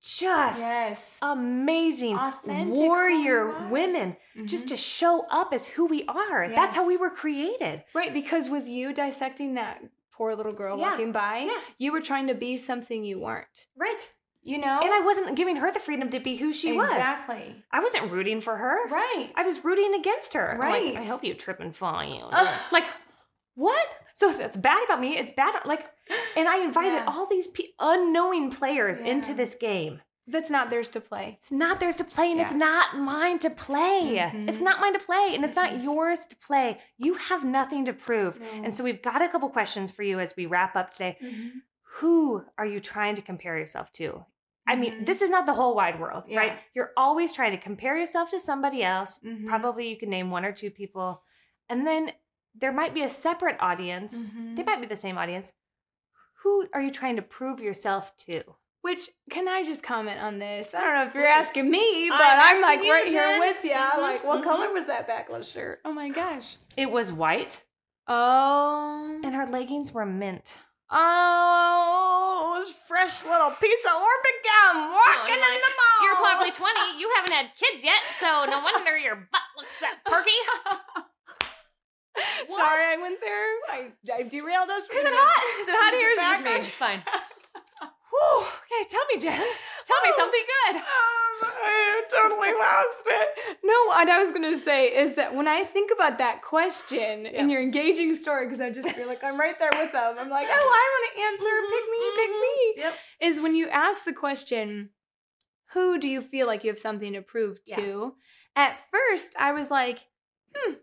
just 0.00 0.60
yes. 0.62 1.18
amazing 1.22 2.16
Authentic 2.16 2.74
warrior 2.74 3.46
who 3.50 3.58
we 3.58 3.64
are. 3.64 3.68
women, 3.70 4.16
just 4.46 4.68
to 4.68 4.76
show 4.76 5.26
up 5.30 5.52
as 5.52 5.66
who 5.66 5.86
we 5.86 6.04
are. 6.06 6.48
That's 6.48 6.74
how 6.76 6.82
Mm-hmm. 6.82 6.88
We 6.88 6.96
were 6.96 7.10
created. 7.10 7.84
Right, 7.94 8.12
because 8.12 8.48
with 8.50 8.68
you 8.68 8.92
dissecting 8.92 9.54
that 9.54 9.82
poor 10.12 10.34
little 10.34 10.52
girl 10.52 10.78
Yeah. 10.78 10.90
walking 10.90 11.12
by, 11.12 11.44
Yeah. 11.46 11.58
you 11.78 11.92
were 11.92 12.00
trying 12.00 12.26
to 12.26 12.34
be 12.34 12.56
something 12.56 13.04
you 13.04 13.18
weren't. 13.20 13.66
Right. 13.76 14.12
You 14.44 14.58
know? 14.58 14.80
And 14.82 14.92
I 14.92 15.00
wasn't 15.04 15.36
giving 15.36 15.54
her 15.56 15.72
the 15.72 15.78
freedom 15.78 16.10
to 16.10 16.18
be 16.18 16.34
who 16.36 16.52
she 16.52 16.72
was. 16.72 16.90
exactly. 16.90 17.62
I 17.70 17.78
wasn't 17.80 18.10
rooting 18.10 18.40
for 18.40 18.56
her. 18.56 18.88
Right. 18.88 19.30
I 19.36 19.46
was 19.46 19.64
rooting 19.64 19.94
against 19.94 20.34
her. 20.34 20.52
I'm 20.54 20.58
like, 20.58 20.68
Right. 20.72 20.96
I 20.96 21.04
hope 21.04 21.22
you 21.22 21.34
trip 21.34 21.60
and 21.60 21.74
fall. 21.74 22.02
You. 22.04 22.24
Ugh. 22.32 22.60
like, 22.72 22.84
what? 23.54 23.86
So 24.14 24.32
that's 24.32 24.56
bad 24.56 24.82
about 24.84 25.00
me. 25.00 25.16
It's 25.18 25.32
bad. 25.32 25.54
Like, 25.64 25.86
and 26.36 26.48
I 26.48 26.58
invited 26.64 26.94
Yeah. 26.94 27.04
all 27.06 27.26
these 27.26 27.46
pe- 27.46 27.72
unknowing 27.78 28.50
players 28.50 29.00
into 29.00 29.34
this 29.34 29.54
game. 29.54 30.00
That's 30.26 30.50
not 30.50 30.70
theirs 30.70 30.88
to 30.90 31.00
play. 31.00 31.34
It's 31.38 31.50
not 31.50 31.80
theirs 31.80 31.96
to 31.96 32.04
play, 32.04 32.30
and 32.30 32.40
it's 32.40 32.54
not 32.54 32.96
mine 32.96 33.40
to 33.40 33.50
play. 33.50 34.30
Mhm. 34.32 34.48
It's 34.48 34.60
not 34.60 34.80
mine 34.80 34.92
to 34.92 35.00
play, 35.00 35.32
and 35.34 35.44
it's 35.44 35.56
not 35.56 35.82
yours 35.82 36.26
to 36.26 36.36
play. 36.36 36.80
You 36.96 37.14
have 37.14 37.42
nothing 37.44 37.84
to 37.86 37.92
prove. 37.92 38.38
No. 38.40 38.46
And 38.64 38.72
so 38.72 38.84
we've 38.84 39.02
got 39.02 39.20
a 39.20 39.28
couple 39.28 39.48
questions 39.50 39.90
for 39.90 40.04
you 40.04 40.20
as 40.20 40.36
we 40.36 40.46
wrap 40.46 40.76
up 40.76 40.90
today. 40.90 41.18
Who 41.96 42.44
are 42.56 42.64
you 42.66 42.78
trying 42.80 43.16
to 43.16 43.22
compare 43.22 43.58
yourself 43.58 43.90
to? 43.92 44.24
I 44.66 44.76
mean, 44.76 44.92
Mhm. 45.00 45.06
this 45.06 45.22
is 45.22 45.28
not 45.30 45.44
the 45.46 45.54
whole 45.54 45.74
wide 45.74 45.98
world, 45.98 46.24
Yeah. 46.28 46.38
right? 46.38 46.58
You're 46.72 46.92
always 46.96 47.34
trying 47.34 47.50
to 47.50 47.58
compare 47.58 47.96
yourself 47.96 48.30
to 48.30 48.38
somebody 48.38 48.84
else. 48.84 49.18
Mhm. 49.18 49.46
Probably 49.48 49.88
you 49.88 49.96
can 49.96 50.08
name 50.08 50.30
one 50.30 50.44
or 50.44 50.52
two 50.52 50.70
people. 50.70 51.24
And 51.68 51.84
then 51.86 52.12
there 52.54 52.72
might 52.72 52.94
be 52.94 53.02
a 53.02 53.08
separate 53.08 53.56
audience. 53.60 54.34
Mhm. 54.34 54.56
They 54.56 54.62
might 54.62 54.80
be 54.80 54.86
the 54.86 54.96
same 54.96 55.18
audience. 55.18 55.52
who 56.42 56.66
are 56.74 56.80
you 56.82 56.90
trying 56.90 57.14
to 57.14 57.22
prove 57.22 57.60
yourself 57.60 58.16
to? 58.16 58.42
Which 58.80 59.08
can 59.30 59.46
I 59.46 59.62
just 59.62 59.84
comment 59.84 60.20
on 60.20 60.40
this? 60.40 60.74
I 60.74 60.80
don't 60.80 60.94
know 60.94 61.04
if 61.04 61.14
you're 61.14 61.24
asking 61.24 61.70
me, 61.70 62.08
but 62.10 62.20
I'm 62.20 62.56
I'm, 62.56 62.60
like 62.60 62.80
right 62.80 63.06
here 63.06 63.38
with 63.38 63.62
you. 63.62 63.70
Mhm, 63.70 63.98
Like, 63.98 64.24
what 64.24 64.40
mhm. 64.40 64.44
color 64.44 64.72
was 64.72 64.86
that 64.86 65.06
backless 65.06 65.48
shirt? 65.48 65.80
Oh 65.84 65.92
my 65.92 66.08
gosh. 66.08 66.56
It 66.76 66.90
was 66.90 67.12
white, 67.12 67.62
Oh. 68.08 69.20
and 69.22 69.36
her 69.36 69.46
leggings 69.46 69.92
were 69.92 70.04
mint. 70.04 70.58
Oh, 70.90 72.64
fresh 72.88 73.24
little 73.24 73.50
piece 73.52 73.84
of 73.86 73.92
Orbit 73.92 74.38
gum 74.44 74.92
walking 74.92 75.34
in 75.34 75.40
the 75.40 75.72
mall. 75.78 76.04
You're 76.04 76.16
probably 76.16 76.50
20. 76.50 76.98
You 76.98 77.08
haven't 77.14 77.32
had 77.32 77.54
kids 77.54 77.84
yet, 77.84 78.02
so 78.18 78.44
no 78.46 78.60
wonder 78.60 78.98
your 78.98 79.14
butt 79.30 79.42
looks 79.56 79.78
that 79.80 79.98
perky. 80.04 80.30
Sorry, 82.46 82.84
I 82.84 82.96
went 83.00 83.20
there. 83.20 83.48
I, 83.70 84.18
I 84.18 84.22
derailed 84.24 84.70
us. 84.70 84.84
Is 84.84 84.88
it 84.92 85.06
hot? 85.06 85.60
Is 85.60 85.68
it 85.68 85.74
hot 85.76 85.92
here? 85.94 86.10
it 86.12 86.16
just 86.16 86.44
me? 86.44 86.50
It's 86.50 86.68
fine. 86.68 87.02
Whew. 88.12 88.40
Okay, 88.44 88.88
tell 88.90 89.04
me, 89.12 89.18
Jen. 89.18 89.32
Tell 89.86 90.00
me 90.04 90.12
something 90.16 90.44
good. 90.66 90.76
Um, 90.76 91.50
I 91.64 92.02
totally 92.10 92.52
lost 92.58 93.06
it. 93.06 93.56
No, 93.64 93.72
what 93.86 94.08
I 94.08 94.18
was 94.18 94.32
gonna 94.32 94.58
say 94.58 94.88
is 94.88 95.14
that 95.14 95.34
when 95.34 95.48
I 95.48 95.64
think 95.64 95.90
about 95.94 96.18
that 96.18 96.42
question 96.42 97.24
in 97.24 97.48
your 97.48 97.62
engaging 97.62 98.14
story, 98.14 98.46
because 98.46 98.60
I 98.60 98.68
just 98.70 98.90
feel 98.90 99.08
like 99.08 99.24
I'm 99.24 99.40
right 99.40 99.58
there 99.58 99.70
with 99.72 99.92
them. 99.92 100.16
I'm 100.20 100.28
like, 100.28 100.46
oh, 100.50 100.52
I 100.52 100.86
want 100.92 101.16
to 101.16 101.22
answer. 101.22 101.54
Pick 101.70 101.90
me, 101.90 102.10
pick 102.16 102.30
me. 102.30 102.82
Yep. 102.82 102.94
Is 103.32 103.40
when 103.40 103.54
you 103.56 103.68
ask 103.70 104.04
the 104.04 104.12
question, 104.12 104.90
who 105.72 105.98
do 105.98 106.08
you 106.08 106.20
feel 106.20 106.46
like 106.46 106.64
you 106.64 106.70
have 106.70 106.78
something 106.78 107.14
to 107.14 107.22
prove 107.22 107.58
Yeah. 107.66 107.76
to? 107.76 108.14
At 108.54 108.78
first, 108.90 109.34
I 109.38 109.52
was 109.52 109.70
like, 109.70 110.00
hmm. 110.54 110.74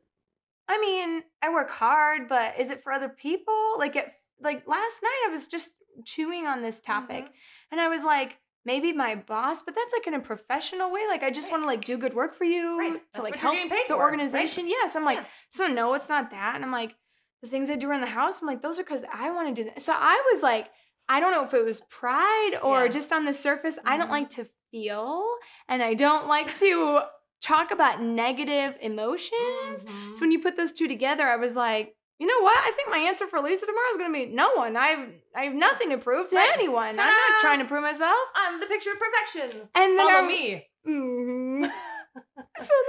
I 0.69 0.79
mean, 0.79 1.23
I 1.41 1.49
work 1.49 1.71
hard, 1.71 2.29
but 2.29 2.59
is 2.59 2.69
it 2.69 2.83
for 2.83 2.93
other 2.93 3.09
people? 3.09 3.73
Like, 3.77 3.95
it, 3.95 4.09
like 4.39 4.67
last 4.67 5.01
night, 5.03 5.21
I 5.27 5.31
was 5.31 5.47
just 5.47 5.71
chewing 6.05 6.45
on 6.45 6.61
this 6.61 6.79
topic, 6.79 7.25
and 7.71 7.81
I 7.81 7.87
was 7.89 8.03
like, 8.03 8.37
maybe 8.65 8.93
my 8.93 9.15
boss, 9.15 9.61
but 9.63 9.73
that's 9.73 9.91
like 9.93 10.05
in 10.05 10.13
a 10.13 10.19
professional 10.19 10.91
way. 10.91 11.01
Like, 11.07 11.23
I 11.23 11.31
just 11.31 11.47
Right. 11.47 11.53
want 11.53 11.63
to 11.63 11.67
like 11.67 11.83
do 11.83 11.97
good 11.97 12.13
work 12.13 12.35
for 12.35 12.43
you 12.43 12.77
Right. 12.79 12.95
to 12.95 13.01
That's 13.13 13.23
like 13.23 13.35
help 13.37 13.55
the 13.55 13.69
for, 13.87 13.95
right? 13.95 13.99
organization. 14.01 14.67
Yeah. 14.67 14.85
So 14.87 14.99
I'm 14.99 15.05
like, 15.05 15.17
Yeah. 15.17 15.25
so 15.49 15.67
no, 15.67 15.93
it's 15.95 16.07
not 16.09 16.29
that. 16.31 16.55
And 16.55 16.63
I'm 16.63 16.71
like, 16.71 16.93
the 17.41 17.47
things 17.47 17.69
I 17.69 17.75
do 17.77 17.89
around 17.89 18.01
the 18.01 18.07
house, 18.07 18.41
I'm 18.41 18.47
like, 18.47 18.61
those 18.61 18.77
are 18.77 18.83
because 18.83 19.03
I 19.11 19.31
want 19.31 19.53
to 19.55 19.63
do 19.63 19.69
that. 19.69 19.81
So 19.81 19.93
I 19.95 20.21
was 20.31 20.43
like, 20.43 20.67
I 21.07 21.19
don't 21.19 21.31
know 21.31 21.43
if 21.45 21.53
it 21.53 21.65
was 21.65 21.81
pride 21.89 22.59
or 22.61 22.83
Yeah. 22.85 22.87
just 22.91 23.11
on 23.11 23.25
the 23.25 23.33
surface. 23.33 23.79
I 23.85 23.97
don't 23.97 24.07
Mhm. 24.07 24.11
like 24.11 24.29
to 24.31 24.47
feel 24.71 25.25
and 25.67 25.81
I 25.81 25.93
don't 25.95 26.27
like 26.27 26.53
to 26.59 27.01
talk 27.41 27.71
about 27.71 28.01
negative 28.01 28.75
emotions. 28.81 29.85
Mhm. 29.85 30.13
So 30.15 30.21
when 30.21 30.31
you 30.31 30.39
put 30.39 30.57
those 30.57 30.71
two 30.73 30.87
together, 30.87 31.25
I 31.27 31.35
was 31.37 31.55
like, 31.55 31.95
you 32.19 32.27
know 32.27 32.41
what? 32.41 32.57
I 32.57 32.71
think 32.71 32.89
my 32.89 32.97
answer 32.97 33.27
for 33.27 33.39
Lisa 33.39 33.65
tomorrow 33.65 33.87
is 33.91 33.97
going 33.97 34.11
to 34.11 34.19
be 34.19 34.25
no 34.33 34.51
one. 34.53 34.75
I've 34.75 35.07
I 35.35 35.43
have 35.45 35.53
nothing 35.53 35.89
to 35.91 35.97
prove 35.97 36.27
to 36.29 36.35
Right. 36.35 36.51
anyone. 36.53 36.89
I'm 36.89 36.95
not 36.97 37.39
trying 37.41 37.59
to 37.59 37.65
prove 37.65 37.81
myself. 37.83 38.17
I'm 38.35 38.59
the 38.59 38.65
picture 38.65 38.91
of 38.91 38.99
perfection. 38.99 39.69
And 39.73 39.97
then 39.97 40.07
Follow 40.07 40.25
I, 40.25 40.27
me. 40.27 40.67
Mhm. 40.85 41.63
so 41.63 41.69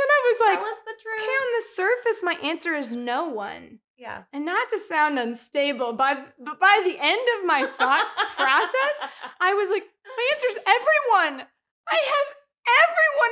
then 0.01 0.09
I 0.17 0.21
was 0.33 0.41
like, 0.41 0.59
Tell 0.59 0.69
us 0.69 0.79
the 0.85 0.95
truth. 1.03 1.21
okay, 1.21 1.27
on 1.29 1.49
the 1.59 1.65
surface, 1.67 2.23
my 2.23 2.35
answer 2.49 2.75
is 2.75 2.97
no 2.97 3.29
one. 3.29 3.79
yeah. 3.97 4.23
And 4.33 4.45
not 4.47 4.69
to 4.71 4.79
sound 4.79 5.19
unstable, 5.19 5.93
but, 5.93 6.35
but 6.43 6.59
by 6.59 6.81
the 6.85 6.97
end 6.99 7.21
of 7.39 7.45
my 7.47 7.67
thought 7.67 8.09
process, 8.35 9.11
I 9.41 9.55
was 9.55 9.69
like, 9.71 9.85
my 10.17 10.31
answer 10.33 10.47
is 10.49 10.59
everyone. 10.67 11.47
I 11.89 11.95
have 11.97 12.37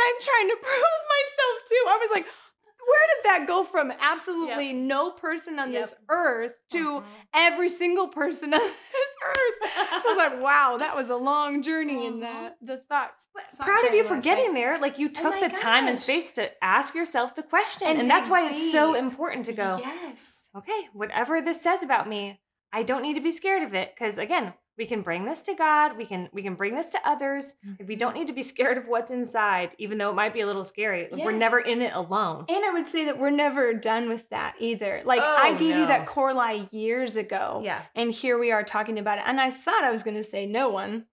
I'm 0.08 0.20
trying 0.20 0.48
to 0.48 0.56
prove 0.56 1.00
myself 1.16 1.68
to. 1.68 1.74
I 1.88 1.98
was 2.00 2.10
like, 2.14 2.26
where 2.26 3.06
did 3.16 3.24
that 3.24 3.46
go 3.46 3.64
from 3.64 3.92
absolutely 4.00 4.72
no 4.72 5.10
person 5.10 5.58
on 5.58 5.72
this 5.72 5.94
earth 6.08 6.54
to 6.72 7.00
Mhm. 7.00 7.04
every 7.34 7.68
single 7.68 8.08
person 8.08 8.54
on 8.54 8.60
this 8.92 9.12
earth? 9.26 9.70
So 10.02 10.08
I 10.08 10.14
was 10.14 10.16
like, 10.16 10.40
wow, 10.48 10.76
that 10.78 10.96
was 10.96 11.10
a 11.10 11.16
long 11.16 11.62
journey 11.62 12.06
in 12.06 12.14
Mhm. 12.14 12.20
that 12.20 12.56
the 12.62 12.76
thought. 12.88 13.12
thought 13.56 13.66
proud 13.66 13.84
of 13.88 13.94
you 13.94 14.04
for 14.04 14.16
getting 14.20 14.54
there. 14.54 14.78
Like 14.78 14.98
you 14.98 15.08
took 15.10 15.40
my 15.40 15.48
the 15.48 15.54
time 15.54 15.86
and 15.86 15.98
space 15.98 16.30
to 16.32 16.50
ask 16.64 16.94
yourself 16.94 17.34
the 17.34 17.42
question. 17.42 17.86
And 17.88 17.98
And, 18.00 18.08
that's 18.08 18.28
why 18.28 18.42
it's 18.42 18.72
so 18.72 18.94
important 18.94 19.44
to 19.46 19.52
go, 19.52 19.78
Yes. 19.80 20.48
okay, 20.56 20.88
whatever 20.92 21.42
this 21.42 21.60
says 21.60 21.82
about 21.82 22.08
me, 22.08 22.40
I 22.72 22.82
don't 22.82 23.02
need 23.02 23.14
to 23.14 23.20
be 23.20 23.30
scared 23.32 23.62
of 23.62 23.74
it. 23.74 23.94
Cause 23.98 24.18
again, 24.18 24.54
we 24.78 24.86
can 24.86 25.02
bring 25.02 25.24
this 25.24 25.42
to 25.42 25.54
God. 25.54 25.96
We 25.98 26.06
can 26.06 26.28
we 26.32 26.42
can 26.42 26.54
bring 26.54 26.74
this 26.76 26.90
to 26.90 26.98
others. 27.04 27.56
We 27.84 27.96
don't 27.96 28.14
need 28.14 28.28
to 28.28 28.32
be 28.32 28.42
scared 28.54 28.78
of 28.78 28.86
what's 28.86 29.10
inside, 29.10 29.74
even 29.78 29.98
though 29.98 30.10
it 30.10 30.14
might 30.14 30.32
be 30.32 30.40
a 30.40 30.46
little 30.46 30.64
scary. 30.64 31.08
We're 31.12 31.32
never 31.32 31.58
in 31.58 31.82
it 31.82 31.92
alone. 31.94 32.44
And 32.48 32.64
I 32.64 32.70
would 32.72 32.86
say 32.86 33.04
that 33.06 33.18
we're 33.18 33.30
never 33.30 33.74
done 33.74 34.08
with 34.08 34.28
that 34.30 34.54
either. 34.60 35.02
Like 35.04 35.20
Oh, 35.22 35.36
I 35.38 35.54
gave 35.54 35.76
you 35.76 35.86
that 35.86 36.06
core 36.06 36.32
lie 36.32 36.68
years 36.70 37.16
ago. 37.16 37.60
Yeah. 37.64 37.82
And 37.96 38.12
here 38.12 38.38
we 38.38 38.52
are 38.52 38.62
talking 38.62 38.98
about 38.98 39.18
it. 39.18 39.24
And 39.26 39.40
I 39.40 39.50
thought 39.50 39.82
I 39.84 39.90
was 39.90 40.02
going 40.04 40.16
to 40.16 40.22
say 40.22 40.46
no 40.46 40.68
one, 40.68 41.06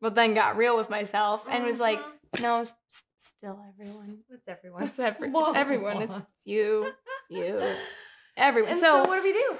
but 0.00 0.14
then 0.14 0.34
got 0.34 0.56
real 0.56 0.76
with 0.76 0.90
myself 0.90 1.44
and 1.50 1.64
was 1.64 1.80
like, 1.80 1.98
Mhm. 1.98 2.42
no, 2.42 2.60
s- 2.60 2.74
still 3.16 3.58
everyone. 3.72 4.18
It's 4.30 4.46
everyone. 4.46 4.82
It's, 4.84 4.98
every- 4.98 5.30
it's 5.34 5.52
everyone. 5.56 6.02
It's, 6.02 6.16
you. 6.44 6.84
It's 6.86 7.30
you. 7.30 7.74
Everyone. 8.36 8.74
So, 8.74 8.80
so, 8.82 9.04
what 9.08 9.16
do 9.16 9.22
we 9.22 9.32
do? 9.32 9.56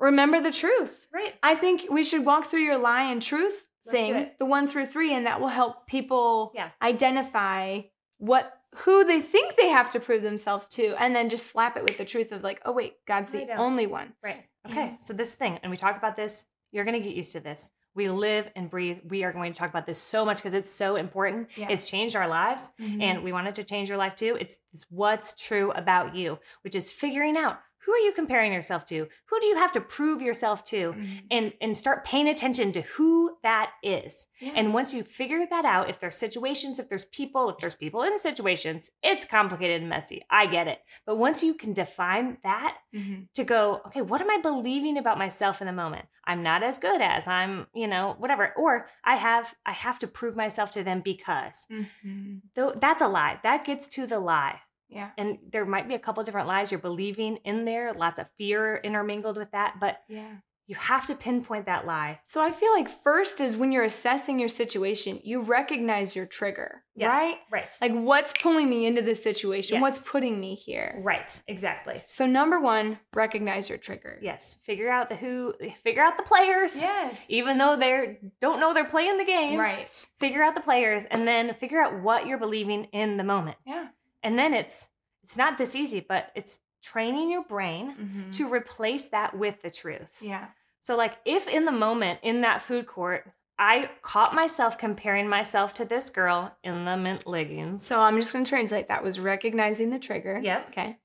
Remember 0.00 0.40
the 0.40 0.50
truth. 0.50 1.08
Right. 1.12 1.34
I 1.42 1.54
think 1.54 1.86
we 1.90 2.04
should 2.04 2.24
walk 2.24 2.46
through 2.46 2.62
your 2.62 2.78
lie 2.78 3.04
and 3.04 3.20
truth 3.20 3.66
Let's 3.86 3.90
thing, 3.92 4.30
the 4.38 4.46
one 4.46 4.66
through 4.66 4.86
three, 4.86 5.14
and 5.14 5.26
that 5.26 5.40
will 5.40 5.48
help 5.48 5.86
people 5.86 6.52
Yeah. 6.54 6.70
identify 6.82 7.82
what 8.18 8.52
who 8.78 9.04
they 9.04 9.20
think 9.20 9.54
they 9.54 9.68
have 9.68 9.90
to 9.90 10.00
prove 10.00 10.22
themselves 10.22 10.66
to, 10.66 11.00
and 11.00 11.14
then 11.14 11.30
just 11.30 11.46
slap 11.46 11.76
it 11.76 11.84
with 11.84 11.96
the 11.96 12.04
truth 12.04 12.32
of 12.32 12.42
like, 12.42 12.60
oh 12.64 12.72
wait, 12.72 12.94
God's 13.06 13.30
the 13.30 13.54
only 13.54 13.86
one. 13.86 14.14
Right. 14.22 14.44
Okay. 14.68 14.96
So 14.98 15.12
this 15.12 15.34
thing, 15.34 15.60
and 15.62 15.70
we 15.70 15.76
talk 15.76 15.96
about 15.96 16.16
this, 16.16 16.46
you're 16.72 16.84
going 16.84 17.00
to 17.00 17.06
get 17.06 17.14
used 17.14 17.32
to 17.32 17.40
this. 17.40 17.70
We 17.94 18.08
live 18.08 18.50
and 18.56 18.68
breathe. 18.68 19.02
We 19.08 19.22
are 19.22 19.32
going 19.32 19.52
to 19.52 19.58
talk 19.58 19.70
about 19.70 19.86
this 19.86 20.00
so 20.00 20.24
much 20.24 20.38
because 20.38 20.54
it's 20.54 20.72
so 20.72 20.96
important. 20.96 21.50
Yeah. 21.56 21.68
It's 21.70 21.88
changed 21.88 22.16
our 22.16 22.26
lives, 22.26 22.70
mm-hmm. 22.80 23.00
and 23.00 23.22
we 23.22 23.32
want 23.32 23.46
it 23.46 23.54
to 23.56 23.64
change 23.64 23.88
your 23.88 23.98
life 23.98 24.16
too. 24.16 24.36
It's, 24.40 24.58
it's 24.72 24.84
what's 24.90 25.34
true 25.34 25.70
about 25.70 26.16
you, 26.16 26.40
which 26.62 26.74
is 26.74 26.90
figuring 26.90 27.36
out 27.36 27.60
who 27.84 27.92
are 27.92 27.98
you 27.98 28.12
comparing 28.12 28.52
yourself 28.52 28.84
to? 28.86 29.08
Who 29.26 29.40
do 29.40 29.46
you 29.46 29.56
have 29.56 29.72
to 29.72 29.80
prove 29.80 30.22
yourself 30.22 30.64
to? 30.64 30.94
And 31.30 31.52
and 31.60 31.76
start 31.76 32.04
paying 32.04 32.28
attention 32.28 32.72
to 32.72 32.80
who 32.82 33.36
that 33.42 33.72
is. 33.82 34.26
And 34.54 34.72
once 34.74 34.92
you 34.94 35.02
figure 35.02 35.46
that 35.48 35.64
out, 35.64 35.88
if 35.90 36.00
there's 36.00 36.16
situations, 36.16 36.78
if 36.78 36.88
there's 36.88 37.04
people, 37.06 37.50
if 37.50 37.58
there's 37.58 37.74
people 37.74 38.02
in 38.02 38.18
situations, 38.18 38.90
it's 39.02 39.24
complicated 39.24 39.80
and 39.80 39.88
messy. 39.90 40.22
I 40.30 40.46
get 40.46 40.68
it. 40.68 40.80
But 41.06 41.16
once 41.18 41.42
you 41.42 41.54
can 41.54 41.72
define 41.72 42.38
that, 42.42 42.76
Mhm. 42.94 43.28
to 43.34 43.44
go, 43.44 43.80
okay, 43.86 44.02
what 44.02 44.20
am 44.20 44.30
I 44.30 44.38
believing 44.38 44.96
about 44.98 45.18
myself 45.18 45.60
in 45.60 45.66
the 45.66 45.72
moment? 45.72 46.06
I'm 46.26 46.42
not 46.42 46.62
as 46.62 46.78
good 46.78 47.00
as 47.02 47.26
I'm, 47.28 47.66
you 47.74 47.86
know, 47.86 48.14
whatever. 48.18 48.52
Or 48.56 48.88
I 49.04 49.16
have 49.16 49.54
I 49.66 49.72
have 49.72 49.98
to 50.00 50.06
prove 50.06 50.36
myself 50.36 50.70
to 50.72 50.82
them 50.84 51.00
because. 51.00 51.66
Though 52.54 52.72
that's 52.76 53.02
a 53.02 53.08
lie. 53.08 53.40
That 53.42 53.64
gets 53.64 53.86
to 53.88 54.06
the 54.06 54.20
lie. 54.20 54.60
Yeah. 54.88 55.10
And 55.18 55.38
there 55.50 55.64
might 55.64 55.88
be 55.88 55.94
a 55.94 55.98
couple 55.98 56.22
different 56.24 56.48
lies 56.48 56.70
you're 56.70 56.80
believing 56.80 57.36
in 57.44 57.64
there, 57.64 57.92
lots 57.92 58.18
of 58.18 58.28
fear 58.38 58.76
intermingled 58.84 59.36
with 59.36 59.50
that, 59.52 59.80
but 59.80 60.02
Yeah. 60.08 60.36
you 60.66 60.74
have 60.76 61.06
to 61.06 61.14
pinpoint 61.14 61.66
that 61.66 61.84
lie. 61.86 62.20
So 62.24 62.40
I 62.42 62.50
feel 62.50 62.72
like 62.72 62.88
first 62.88 63.40
is 63.40 63.54
when 63.54 63.70
you're 63.70 63.84
assessing 63.84 64.38
your 64.38 64.48
situation, 64.48 65.20
you 65.22 65.42
recognize 65.42 66.16
your 66.16 66.24
trigger, 66.24 66.84
Yeah. 66.94 67.08
right? 67.08 67.38
Right. 67.50 67.76
Like 67.82 67.92
what's 67.92 68.32
pulling 68.40 68.70
me 68.70 68.86
into 68.86 69.02
this 69.02 69.22
situation? 69.22 69.74
Yes. 69.74 69.82
What's 69.82 69.98
putting 69.98 70.40
me 70.40 70.54
here? 70.54 70.98
Right, 71.02 71.42
exactly. 71.48 72.02
So 72.06 72.24
number 72.24 72.60
one, 72.60 72.98
recognize 73.14 73.68
your 73.68 73.76
trigger. 73.78 74.18
Yes, 74.22 74.56
figure 74.64 74.88
out 74.88 75.10
the 75.10 75.16
who, 75.16 75.52
figure 75.82 76.02
out 76.02 76.16
the 76.16 76.22
players. 76.24 76.80
Yes. 76.80 77.26
Even 77.28 77.58
though 77.58 77.76
they're 77.76 78.16
don't 78.40 78.58
know 78.60 78.72
they're 78.72 78.84
playing 78.84 79.18
the 79.18 79.24
game. 79.26 79.58
right. 79.60 80.06
Figure 80.18 80.42
out 80.42 80.54
the 80.54 80.62
players 80.62 81.04
and 81.06 81.28
then 81.28 81.52
figure 81.54 81.80
out 81.82 82.00
what 82.00 82.26
you're 82.26 82.38
believing 82.38 82.84
in 82.92 83.16
the 83.18 83.24
moment. 83.24 83.58
Yeah. 83.66 83.88
And 84.24 84.36
then 84.38 84.52
it's 84.54 84.88
it's 85.22 85.36
not 85.38 85.56
this 85.56 85.76
easy, 85.76 86.00
but 86.00 86.32
it's 86.34 86.58
training 86.82 87.30
your 87.30 87.44
brain 87.44 87.94
Mhm. 87.96 88.36
to 88.38 88.52
replace 88.52 89.06
that 89.06 89.36
with 89.38 89.62
the 89.62 89.70
truth. 89.70 90.18
Yeah. 90.20 90.46
So 90.80 90.96
like 90.96 91.16
if 91.24 91.46
in 91.48 91.64
the 91.64 91.72
moment 91.72 92.18
in 92.22 92.40
that 92.40 92.60
food 92.62 92.86
court 92.86 93.30
I 93.58 93.90
caught 94.02 94.34
myself 94.34 94.76
comparing 94.76 95.28
myself 95.28 95.72
to 95.74 95.84
this 95.84 96.10
girl 96.10 96.58
in 96.64 96.84
the 96.86 96.96
mint 96.96 97.24
leggings. 97.26 97.86
So 97.86 98.00
I'm 98.00 98.18
just 98.18 98.32
going 98.32 98.44
to 98.44 98.48
translate. 98.48 98.88
That 98.88 99.04
was 99.04 99.20
recognizing 99.20 99.90
the 99.90 100.00
trigger. 100.00 100.40
Yep. 100.42 100.70
Okay. 100.70 100.98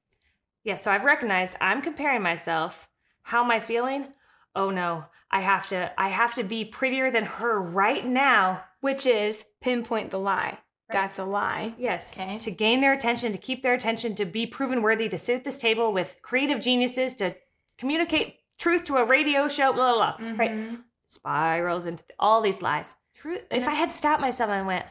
Yeah, 0.64 0.74
so 0.76 0.92
I've 0.92 1.04
recognized 1.06 1.56
I'm 1.62 1.82
comparing 1.82 2.24
myself. 2.24 2.90
How 3.22 3.44
am 3.44 3.52
I 3.52 3.60
feeling? 3.60 4.14
Oh 4.56 4.72
no, 4.72 5.06
I 5.30 5.42
have 5.42 5.68
to 5.68 5.94
I 6.02 6.10
have 6.10 6.34
to 6.36 6.44
be 6.44 6.66
prettier 6.66 7.12
than 7.12 7.26
her 7.26 7.62
right 7.62 8.06
now. 8.06 8.64
Which 8.82 9.06
is 9.06 9.46
pinpoint 9.62 10.10
the 10.10 10.20
lie. 10.20 10.58
That's 10.92 11.20
a 11.20 11.24
lie. 11.26 11.74
Yes. 11.78 12.12
Okay. 12.14 12.38
To 12.40 12.52
gain 12.52 12.82
their 12.82 12.94
attention, 12.94 13.32
to 13.32 13.38
keep 13.38 13.62
their 13.64 13.74
attention, 13.74 14.16
to 14.16 14.26
be 14.26 14.46
proven 14.46 14.82
worthy, 14.82 15.08
to 15.10 15.18
sit 15.18 15.36
at 15.36 15.44
this 15.44 15.58
table 15.58 15.92
with 15.94 16.18
creative 16.22 16.60
geniuses, 16.60 17.14
to 17.16 17.36
communicate 17.78 18.38
truth 18.58 18.84
to 18.86 18.98
a 18.98 19.06
radio 19.06 19.48
show, 19.48 19.72
blah, 19.72 19.94
blah, 19.94 20.18
blah. 20.18 20.32
Right. 20.38 20.52
Mhm. 20.52 20.84
Spirals 21.08 21.86
into 21.86 22.04
all 22.20 22.42
these 22.42 22.62
lies. 22.62 22.96
Truth. 23.16 23.42
If 23.52 23.68
I 23.68 23.74
had 23.74 23.92
stopped 23.92 24.22
myself 24.22 24.50
and 24.50 24.66
went, 24.68 24.86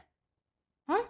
huh? 0.88 1.04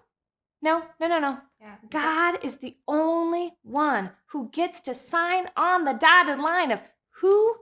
No, 0.63 0.85
no, 1.01 1.07
no, 1.07 1.19
no. 1.19 1.39
Yeah. 1.61 1.77
God 1.91 2.43
is 2.45 2.57
the 2.57 2.77
only 2.87 3.57
one 3.63 4.11
who 4.27 4.49
gets 4.51 4.81
to 4.81 4.95
sign 4.95 5.51
on 5.57 5.85
the 5.85 5.93
dotted 5.93 6.41
line 6.41 6.71
of 6.71 6.83
who 7.21 7.57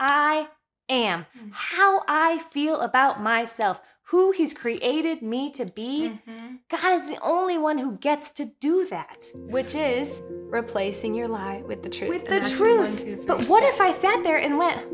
I 0.00 0.48
am, 0.92 1.26
mm-hmm. 1.36 1.48
how 1.52 2.02
I 2.06 2.38
feel 2.38 2.80
about 2.80 3.22
myself, 3.22 3.80
who 4.04 4.32
He's 4.32 4.52
created 4.52 5.22
me 5.22 5.50
to 5.52 5.64
be, 5.64 6.20
mm-hmm. 6.28 6.56
God 6.68 6.92
is 6.92 7.08
the 7.08 7.18
only 7.22 7.58
one 7.58 7.78
who 7.78 7.96
gets 7.96 8.30
to 8.32 8.46
do 8.60 8.86
that. 8.86 9.24
Which 9.34 9.74
is 9.74 10.20
replacing 10.28 11.14
your 11.14 11.28
lie 11.28 11.62
with 11.66 11.82
the 11.82 11.88
truth. 11.88 12.10
With 12.10 12.24
the 12.26 12.40
your 12.56 12.76
one, 12.76 12.86
truth. 12.86 13.04
two, 13.04 13.16
three 13.16 13.24
but 13.26 13.48
what 13.48 13.64
if 13.64 13.80
I 13.80 13.92
sat 13.92 14.22
there 14.22 14.38
and 14.38 14.58
went, 14.58 14.92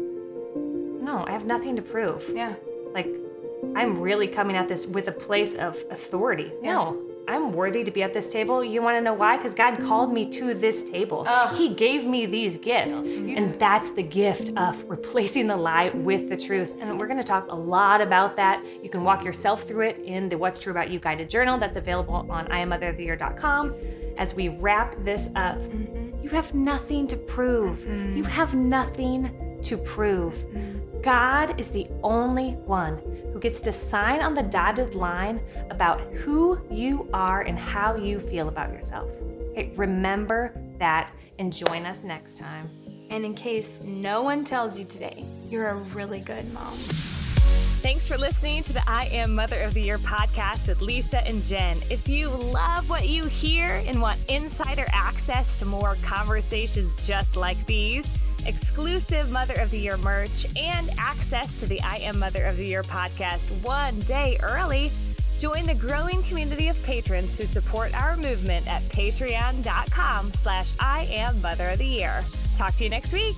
no, 1.03 1.25
I 1.27 1.33
have 1.33 1.47
nothing 1.47 1.77
to 1.77 1.83
prove? 1.83 2.31
Yeah. 2.35 2.55
Like, 2.93 3.09
I'm 3.75 3.99
really 3.99 4.29
coming 4.29 4.57
at 4.57 4.69
this 4.69 4.87
with 4.87 5.09
a 5.09 5.13
place 5.13 5.55
of 5.55 5.77
authority. 5.91 6.53
Yeah. 6.63 6.75
No, 6.75 7.08
I'm 7.29 7.53
worthy 7.53 7.85
to 7.85 7.91
be 7.91 8.03
at 8.03 8.15
this 8.15 8.27
table. 8.27 8.65
You 8.65 8.81
want 8.81 8.97
to 8.97 9.03
know 9.03 9.13
why? 9.13 9.37
Because 9.37 9.53
God 9.53 9.79
called 9.81 10.11
me 10.11 10.25
to 10.31 10.55
this 10.55 10.83
table. 10.83 11.25
Ugh. 11.29 11.55
He 11.57 11.69
gave 11.75 12.07
me 12.07 12.25
these 12.25 12.57
gifts. 12.57 13.03
And 13.03 13.55
that's 13.57 13.91
the 13.91 14.03
gift 14.03 14.51
of 14.57 14.83
replacing 14.89 15.47
the 15.47 15.57
lie 15.57 15.91
with 15.91 16.31
the 16.31 16.37
truth. 16.39 16.77
And 16.81 16.99
we're 16.99 17.07
going 17.07 17.19
to 17.19 17.25
talk 17.25 17.47
a 17.51 17.55
lot 17.55 18.01
about 18.01 18.37
that. 18.37 18.65
You 18.83 18.89
can 18.89 19.05
walk 19.05 19.25
yourself 19.25 19.65
through 19.65 19.89
it 19.89 19.99
in 19.99 20.31
the 20.31 20.39
What's 20.39 20.59
True 20.59 20.71
About 20.71 20.91
You 20.91 20.99
guided 20.99 21.29
journal 21.29 21.59
that's 21.59 21.77
available 21.77 22.27
on 22.31 22.47
IamMotherOfTheYear.com. 22.49 23.75
As 24.17 24.35
we 24.35 24.49
wrap 24.49 24.97
this 25.01 25.29
up, 25.37 25.59
mm-hmm. 25.59 26.25
you 26.25 26.31
have 26.31 26.55
nothing 26.55 27.07
to 27.09 27.17
prove. 27.17 27.81
Mm-hmm. 27.81 28.17
You 28.17 28.25
have 28.25 28.55
nothing 28.55 29.48
to 29.63 29.77
prove. 29.77 30.45
God 31.03 31.59
is 31.59 31.69
the 31.69 31.87
only 32.03 32.53
one 32.53 32.99
who 33.33 33.41
gets 33.41 33.61
to 33.63 33.73
sign 33.73 34.21
on 34.21 34.35
the 34.35 34.43
dotted 34.43 34.95
line 34.95 35.41
about 35.71 36.01
who 36.15 36.61
you 36.71 37.09
are 37.13 37.43
and 37.43 37.59
how 37.59 37.95
you 37.95 38.21
feel 38.21 38.49
about 38.49 38.73
yourself. 38.73 39.11
Okay, 39.51 39.73
remember 39.77 40.53
that 40.79 41.13
and 41.39 41.53
join 41.53 41.87
us 41.87 42.05
next 42.05 42.37
time. 42.37 42.69
And 43.11 43.25
in 43.25 43.35
case 43.35 43.81
no 43.83 44.23
one 44.23 44.45
tells 44.45 44.79
you 44.79 44.85
today, 44.85 45.25
you're 45.49 45.69
a 45.69 45.77
really 45.77 46.21
good 46.21 46.53
mom. 46.53 46.75
Thanks 47.81 48.09
for 48.09 48.19
listening 48.19 48.65
to 48.65 48.73
the 48.73 48.83
I 48.89 49.05
Am 49.13 49.35
Mother 49.37 49.61
of 49.63 49.73
the 49.73 49.81
Year 49.81 49.99
podcast 49.99 50.67
with 50.69 50.83
Lisa 50.83 51.25
and 51.27 51.45
Jen. 51.45 51.77
If 51.91 52.09
you 52.09 52.29
love 52.29 52.91
what 52.91 53.09
you 53.09 53.25
hear 53.27 53.83
and 53.87 54.03
want 54.03 54.19
insider 54.29 54.85
access 54.93 55.61
to 55.61 55.65
more 55.65 55.97
conversations 56.03 57.07
just 57.07 57.37
like 57.37 57.65
these, 57.67 58.28
exclusive 58.47 59.31
Mother 59.31 59.55
of 59.55 59.71
the 59.71 59.79
Year 59.79 59.97
merch, 59.99 60.47
and 60.57 60.91
access 60.99 61.61
to 61.61 61.67
the 61.67 61.81
I 61.83 61.97
Am 61.97 62.19
Mother 62.19 62.45
of 62.45 62.57
the 62.57 62.65
Year 62.65 62.83
podcast 62.83 63.51
one 63.65 63.99
day 64.01 64.39
early, 64.43 64.91
join 65.39 65.67
the 65.67 65.75
growing 65.75 66.23
community 66.25 66.69
of 66.69 66.83
patrons 66.85 67.39
who 67.39 67.47
support 67.47 67.95
our 67.95 68.17
movement 68.17 68.67
at 68.67 68.83
patreon.com 68.85 70.33
slash 70.33 70.73
I 70.81 71.09
Am 71.11 71.41
Mother 71.41 71.71
of 71.71 71.79
the 71.79 71.87
Year. 71.87 72.23
Talk 72.57 72.75
to 72.77 72.85
you 72.85 72.91
next 72.91 73.13
week. 73.13 73.37